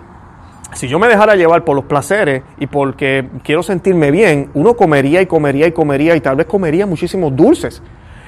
Si 0.73 0.89
yo 0.89 0.99
me 0.99 1.09
dejara 1.09 1.37
llevar 1.37 1.65
por 1.65 1.75
los 1.75 1.87
placeres 1.87 2.43
y 2.59 2.67
porque 2.67 3.29
quiero 3.43 3.63
sentirme 3.63 4.11
bien, 4.11 4.51
uno 4.55 4.75
comería 4.75 5.21
y 5.21 5.27
comería 5.27 5.67
y 5.67 5.73
comería 5.73 6.15
y 6.15 6.21
tal 6.21 6.37
vez 6.37 6.47
comería 6.47 6.87
muchísimos 6.87 7.35
dulces. 7.35 7.83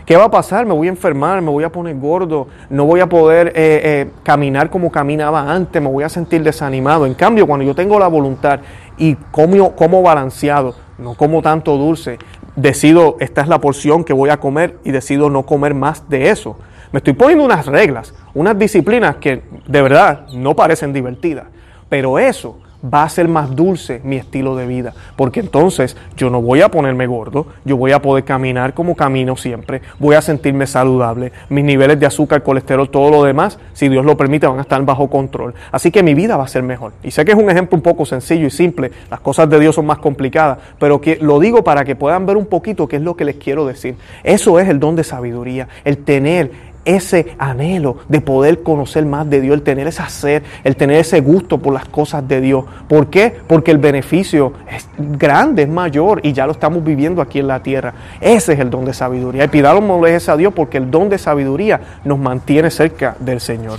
¿Qué 0.06 0.16
va 0.16 0.24
a 0.24 0.30
pasar? 0.30 0.66
Me 0.66 0.74
voy 0.74 0.88
a 0.88 0.90
enfermar, 0.90 1.40
me 1.42 1.50
voy 1.50 1.62
a 1.62 1.70
poner 1.70 1.96
gordo, 1.96 2.48
no 2.70 2.84
voy 2.86 3.00
a 3.00 3.08
poder 3.08 3.48
eh, 3.48 3.52
eh, 3.54 4.10
caminar 4.24 4.68
como 4.68 4.90
caminaba 4.90 5.52
antes, 5.52 5.80
me 5.80 5.88
voy 5.88 6.02
a 6.02 6.08
sentir 6.08 6.42
desanimado. 6.42 7.06
En 7.06 7.14
cambio, 7.14 7.46
cuando 7.46 7.64
yo 7.64 7.74
tengo 7.74 7.98
la 7.98 8.08
voluntad 8.08 8.60
y 8.98 9.14
como, 9.30 9.76
como 9.76 10.02
balanceado, 10.02 10.74
no 10.98 11.14
como 11.14 11.40
tanto 11.40 11.76
dulce, 11.76 12.18
decido, 12.56 13.16
esta 13.20 13.42
es 13.42 13.48
la 13.48 13.60
porción 13.60 14.02
que 14.02 14.12
voy 14.12 14.30
a 14.30 14.38
comer 14.38 14.78
y 14.84 14.90
decido 14.90 15.30
no 15.30 15.44
comer 15.44 15.74
más 15.74 16.08
de 16.08 16.30
eso. 16.30 16.58
Me 16.90 16.98
estoy 16.98 17.14
poniendo 17.14 17.44
unas 17.44 17.66
reglas, 17.66 18.12
unas 18.34 18.58
disciplinas 18.58 19.16
que 19.16 19.42
de 19.66 19.82
verdad 19.82 20.26
no 20.34 20.54
parecen 20.56 20.92
divertidas, 20.92 21.46
pero 21.88 22.18
eso 22.18 22.58
va 22.82 23.04
a 23.04 23.08
ser 23.08 23.28
más 23.28 23.54
dulce 23.54 24.00
mi 24.04 24.16
estilo 24.16 24.56
de 24.56 24.66
vida, 24.66 24.92
porque 25.16 25.40
entonces 25.40 25.96
yo 26.16 26.30
no 26.30 26.42
voy 26.42 26.62
a 26.62 26.68
ponerme 26.68 27.06
gordo, 27.06 27.46
yo 27.64 27.76
voy 27.76 27.92
a 27.92 28.02
poder 28.02 28.24
caminar 28.24 28.74
como 28.74 28.96
camino 28.96 29.36
siempre, 29.36 29.82
voy 29.98 30.16
a 30.16 30.22
sentirme 30.22 30.66
saludable, 30.66 31.32
mis 31.48 31.64
niveles 31.64 31.98
de 32.00 32.06
azúcar, 32.06 32.42
colesterol, 32.42 32.90
todo 32.90 33.10
lo 33.10 33.24
demás, 33.24 33.58
si 33.72 33.88
Dios 33.88 34.04
lo 34.04 34.16
permite, 34.16 34.46
van 34.46 34.58
a 34.58 34.62
estar 34.62 34.82
bajo 34.84 35.08
control. 35.08 35.54
Así 35.70 35.90
que 35.90 36.02
mi 36.02 36.14
vida 36.14 36.36
va 36.36 36.44
a 36.44 36.48
ser 36.48 36.62
mejor. 36.62 36.92
Y 37.02 37.10
sé 37.10 37.24
que 37.24 37.32
es 37.32 37.38
un 37.38 37.50
ejemplo 37.50 37.76
un 37.76 37.82
poco 37.82 38.04
sencillo 38.04 38.46
y 38.46 38.50
simple, 38.50 38.90
las 39.10 39.20
cosas 39.20 39.48
de 39.48 39.60
Dios 39.60 39.74
son 39.74 39.86
más 39.86 39.98
complicadas, 39.98 40.58
pero 40.78 41.00
que 41.00 41.16
lo 41.20 41.38
digo 41.38 41.62
para 41.62 41.84
que 41.84 41.96
puedan 41.96 42.26
ver 42.26 42.36
un 42.36 42.46
poquito 42.46 42.88
qué 42.88 42.96
es 42.96 43.02
lo 43.02 43.16
que 43.16 43.24
les 43.24 43.36
quiero 43.36 43.66
decir. 43.66 43.96
Eso 44.24 44.58
es 44.58 44.68
el 44.68 44.80
don 44.80 44.96
de 44.96 45.04
sabiduría, 45.04 45.68
el 45.84 45.98
tener 45.98 46.71
ese 46.84 47.34
anhelo 47.38 47.98
de 48.08 48.20
poder 48.20 48.62
conocer 48.62 49.04
más 49.06 49.28
de 49.28 49.40
Dios, 49.40 49.54
el 49.54 49.62
tener 49.62 49.86
ese 49.86 50.02
hacer, 50.02 50.42
el 50.64 50.76
tener 50.76 50.98
ese 50.98 51.20
gusto 51.20 51.58
por 51.58 51.72
las 51.72 51.86
cosas 51.86 52.26
de 52.26 52.40
Dios. 52.40 52.64
¿Por 52.88 53.08
qué? 53.08 53.34
Porque 53.46 53.70
el 53.70 53.78
beneficio 53.78 54.52
es 54.70 54.86
grande, 54.98 55.62
es 55.62 55.68
mayor 55.68 56.20
y 56.22 56.32
ya 56.32 56.46
lo 56.46 56.52
estamos 56.52 56.82
viviendo 56.84 57.22
aquí 57.22 57.38
en 57.38 57.48
la 57.48 57.62
tierra. 57.62 57.94
Ese 58.20 58.54
es 58.54 58.60
el 58.60 58.70
don 58.70 58.84
de 58.84 58.94
sabiduría. 58.94 59.44
Y 59.44 59.48
pidámosle 59.48 60.18
a 60.26 60.36
Dios 60.36 60.52
porque 60.54 60.78
el 60.78 60.90
don 60.90 61.08
de 61.08 61.18
sabiduría 61.18 61.80
nos 62.04 62.18
mantiene 62.18 62.70
cerca 62.70 63.16
del 63.18 63.40
Señor. 63.40 63.78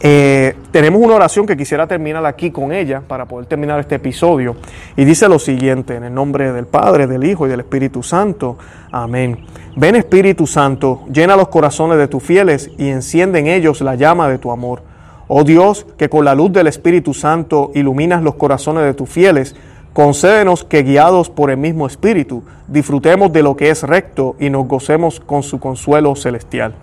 Eh, 0.00 0.54
tenemos 0.72 1.00
una 1.00 1.14
oración 1.14 1.46
que 1.46 1.56
quisiera 1.56 1.86
terminar 1.86 2.24
aquí 2.26 2.50
con 2.50 2.72
ella 2.72 3.02
para 3.06 3.24
poder 3.24 3.46
terminar 3.46 3.80
este 3.80 3.94
episodio. 3.94 4.56
Y 4.96 5.04
dice 5.04 5.28
lo 5.28 5.38
siguiente, 5.38 5.94
en 5.96 6.04
el 6.04 6.14
nombre 6.14 6.52
del 6.52 6.66
Padre, 6.66 7.06
del 7.06 7.24
Hijo 7.24 7.46
y 7.46 7.50
del 7.50 7.60
Espíritu 7.60 8.02
Santo. 8.02 8.58
Amén. 8.92 9.38
Ven 9.74 9.96
Espíritu 9.96 10.46
Santo, 10.46 11.04
llena 11.10 11.36
los 11.36 11.48
corazones 11.48 11.98
de 11.98 12.08
tus 12.08 12.22
fieles 12.22 12.70
y 12.78 12.88
enciende 12.88 13.38
en 13.38 13.46
ellos 13.46 13.80
la 13.80 13.94
llama 13.94 14.28
de 14.28 14.38
tu 14.38 14.50
amor. 14.50 14.82
Oh 15.28 15.42
Dios, 15.42 15.86
que 15.98 16.08
con 16.08 16.24
la 16.24 16.34
luz 16.34 16.52
del 16.52 16.66
Espíritu 16.66 17.12
Santo 17.12 17.72
iluminas 17.74 18.22
los 18.22 18.36
corazones 18.36 18.84
de 18.84 18.94
tus 18.94 19.08
fieles, 19.08 19.56
concédenos 19.96 20.62
que 20.62 20.82
guiados 20.82 21.30
por 21.30 21.50
el 21.50 21.56
mismo 21.56 21.86
Espíritu, 21.86 22.42
disfrutemos 22.68 23.32
de 23.32 23.42
lo 23.42 23.56
que 23.56 23.70
es 23.70 23.82
recto 23.82 24.36
y 24.38 24.50
nos 24.50 24.68
gocemos 24.68 25.20
con 25.20 25.42
su 25.42 25.58
consuelo 25.58 26.14
celestial. 26.14 26.74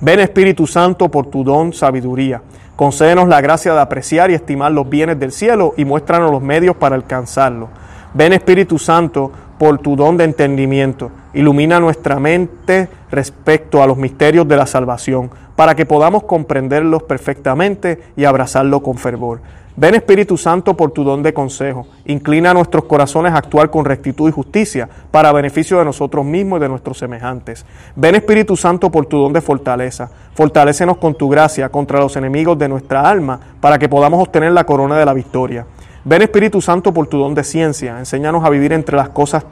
Ven 0.00 0.20
Espíritu 0.20 0.66
Santo 0.66 1.10
por 1.10 1.26
tu 1.26 1.44
don 1.44 1.74
sabiduría 1.74 2.40
Concédenos 2.74 3.28
la 3.28 3.42
gracia 3.42 3.74
de 3.74 3.80
apreciar 3.80 4.30
y 4.30 4.34
estimar 4.34 4.72
los 4.72 4.88
bienes 4.88 5.20
del 5.20 5.32
cielo 5.32 5.74
y 5.76 5.84
muéstranos 5.84 6.30
los 6.30 6.40
medios 6.40 6.74
para 6.74 6.96
alcanzarlo. 6.96 7.68
Ven 8.14 8.32
Espíritu 8.32 8.78
Santo 8.78 9.30
por 9.62 9.78
tu 9.78 9.94
don 9.94 10.16
de 10.16 10.24
entendimiento. 10.24 11.12
Ilumina 11.34 11.78
nuestra 11.78 12.18
mente 12.18 12.88
respecto 13.12 13.80
a 13.80 13.86
los 13.86 13.96
misterios 13.96 14.48
de 14.48 14.56
la 14.56 14.66
salvación, 14.66 15.30
para 15.54 15.76
que 15.76 15.86
podamos 15.86 16.24
comprenderlos 16.24 17.04
perfectamente 17.04 18.00
y 18.16 18.24
abrazarlo 18.24 18.82
con 18.82 18.98
fervor. 18.98 19.40
Ven 19.76 19.94
Espíritu 19.94 20.36
Santo 20.36 20.76
por 20.76 20.90
tu 20.90 21.04
don 21.04 21.22
de 21.22 21.32
consejo. 21.32 21.86
Inclina 22.06 22.52
nuestros 22.52 22.86
corazones 22.86 23.34
a 23.34 23.36
actuar 23.36 23.70
con 23.70 23.84
rectitud 23.84 24.28
y 24.28 24.32
justicia 24.32 24.88
para 25.12 25.30
beneficio 25.30 25.78
de 25.78 25.84
nosotros 25.84 26.26
mismos 26.26 26.58
y 26.58 26.62
de 26.62 26.68
nuestros 26.68 26.98
semejantes. 26.98 27.64
Ven 27.94 28.16
Espíritu 28.16 28.56
Santo 28.56 28.90
por 28.90 29.06
tu 29.06 29.16
don 29.16 29.32
de 29.32 29.40
fortaleza. 29.40 30.10
Fortalécenos 30.34 30.96
con 30.96 31.14
tu 31.14 31.28
gracia 31.28 31.68
contra 31.68 32.00
los 32.00 32.16
enemigos 32.16 32.58
de 32.58 32.68
nuestra 32.68 33.08
alma 33.08 33.38
para 33.60 33.78
que 33.78 33.88
podamos 33.88 34.20
obtener 34.20 34.50
la 34.50 34.64
corona 34.64 34.98
de 34.98 35.04
la 35.04 35.14
victoria. 35.14 35.66
Ven 36.04 36.22
Espíritu 36.22 36.60
Santo 36.60 36.92
por 36.92 37.06
tu 37.06 37.18
don 37.18 37.34
de 37.34 37.44
ciencia. 37.44 37.98
Enséñanos 37.98 38.44
a 38.44 38.50
vivir 38.50 38.72
entre 38.72 38.96
las 38.96 39.10
cosas 39.10 39.44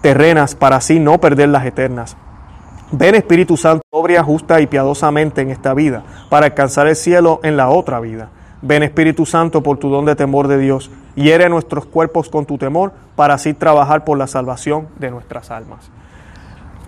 terrenas 0.00 0.54
para 0.54 0.76
así 0.76 0.98
no 0.98 1.20
perder 1.20 1.50
las 1.50 1.66
eternas. 1.66 2.16
Ven 2.90 3.14
Espíritu 3.14 3.56
Santo, 3.56 3.82
obra 3.90 4.22
justa 4.24 4.60
y 4.60 4.66
piadosamente 4.66 5.42
en 5.42 5.50
esta 5.50 5.74
vida 5.74 6.02
para 6.30 6.46
alcanzar 6.46 6.86
el 6.88 6.96
cielo 6.96 7.38
en 7.42 7.56
la 7.56 7.68
otra 7.68 8.00
vida. 8.00 8.30
Ven 8.62 8.82
Espíritu 8.82 9.26
Santo 9.26 9.62
por 9.62 9.76
tu 9.78 9.90
don 9.90 10.06
de 10.06 10.16
temor 10.16 10.48
de 10.48 10.58
Dios, 10.58 10.90
hiere 11.14 11.48
nuestros 11.48 11.84
cuerpos 11.84 12.28
con 12.30 12.46
tu 12.46 12.58
temor 12.58 12.92
para 13.14 13.34
así 13.34 13.54
trabajar 13.54 14.04
por 14.04 14.18
la 14.18 14.26
salvación 14.26 14.88
de 14.98 15.10
nuestras 15.10 15.50
almas. 15.50 15.90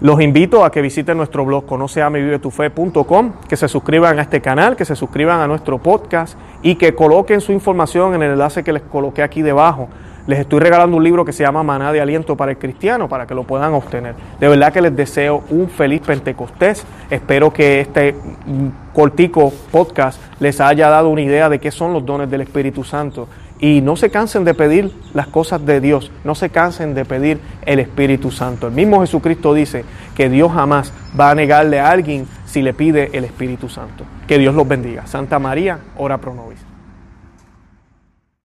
Los 0.02 0.20
invito 0.20 0.64
a 0.64 0.72
que 0.72 0.82
visiten 0.82 1.16
nuestro 1.16 1.44
blog 1.44 1.64
conoceamevivetufe.com, 1.64 3.32
que 3.48 3.56
se 3.56 3.68
suscriban 3.68 4.18
a 4.18 4.22
este 4.22 4.40
canal, 4.40 4.74
que 4.74 4.84
se 4.84 4.96
suscriban 4.96 5.38
a 5.38 5.46
nuestro 5.46 5.78
podcast 5.78 6.36
y 6.60 6.74
que 6.74 6.92
coloquen 6.92 7.40
su 7.40 7.52
información 7.52 8.12
en 8.14 8.22
el 8.24 8.32
enlace 8.32 8.64
que 8.64 8.72
les 8.72 8.82
coloqué 8.82 9.22
aquí 9.22 9.42
debajo 9.42 9.88
les 10.26 10.38
estoy 10.38 10.60
regalando 10.60 10.96
un 10.96 11.02
libro 11.02 11.24
que 11.24 11.32
se 11.32 11.42
llama 11.42 11.62
Maná 11.62 11.92
de 11.92 12.00
Aliento 12.00 12.36
para 12.36 12.52
el 12.52 12.58
Cristiano 12.58 13.08
para 13.08 13.26
que 13.26 13.34
lo 13.34 13.42
puedan 13.42 13.74
obtener. 13.74 14.14
De 14.38 14.48
verdad 14.48 14.72
que 14.72 14.80
les 14.80 14.94
deseo 14.94 15.42
un 15.50 15.68
feliz 15.68 16.00
Pentecostés. 16.02 16.86
Espero 17.10 17.52
que 17.52 17.80
este 17.80 18.12
mm, 18.12 18.92
cortico 18.94 19.52
podcast 19.70 20.20
les 20.38 20.60
haya 20.60 20.88
dado 20.88 21.08
una 21.08 21.22
idea 21.22 21.48
de 21.48 21.58
qué 21.58 21.70
son 21.70 21.92
los 21.92 22.06
dones 22.06 22.30
del 22.30 22.42
Espíritu 22.42 22.84
Santo. 22.84 23.26
Y 23.62 23.80
no 23.80 23.94
se 23.94 24.10
cansen 24.10 24.42
de 24.42 24.54
pedir 24.54 24.90
las 25.14 25.28
cosas 25.28 25.64
de 25.64 25.80
Dios, 25.80 26.10
no 26.24 26.34
se 26.34 26.50
cansen 26.50 26.94
de 26.94 27.04
pedir 27.04 27.38
el 27.64 27.78
Espíritu 27.78 28.32
Santo. 28.32 28.66
El 28.66 28.72
mismo 28.72 29.00
Jesucristo 29.02 29.54
dice 29.54 29.84
que 30.16 30.28
Dios 30.28 30.50
jamás 30.52 30.92
va 31.18 31.30
a 31.30 31.34
negarle 31.36 31.78
a 31.78 31.88
alguien 31.88 32.26
si 32.44 32.60
le 32.60 32.74
pide 32.74 33.10
el 33.12 33.24
Espíritu 33.24 33.68
Santo. 33.68 34.04
Que 34.26 34.38
Dios 34.38 34.52
los 34.56 34.66
bendiga. 34.66 35.06
Santa 35.06 35.38
María, 35.38 35.78
ora 35.96 36.18
pro 36.18 36.34
nobis. 36.34 36.71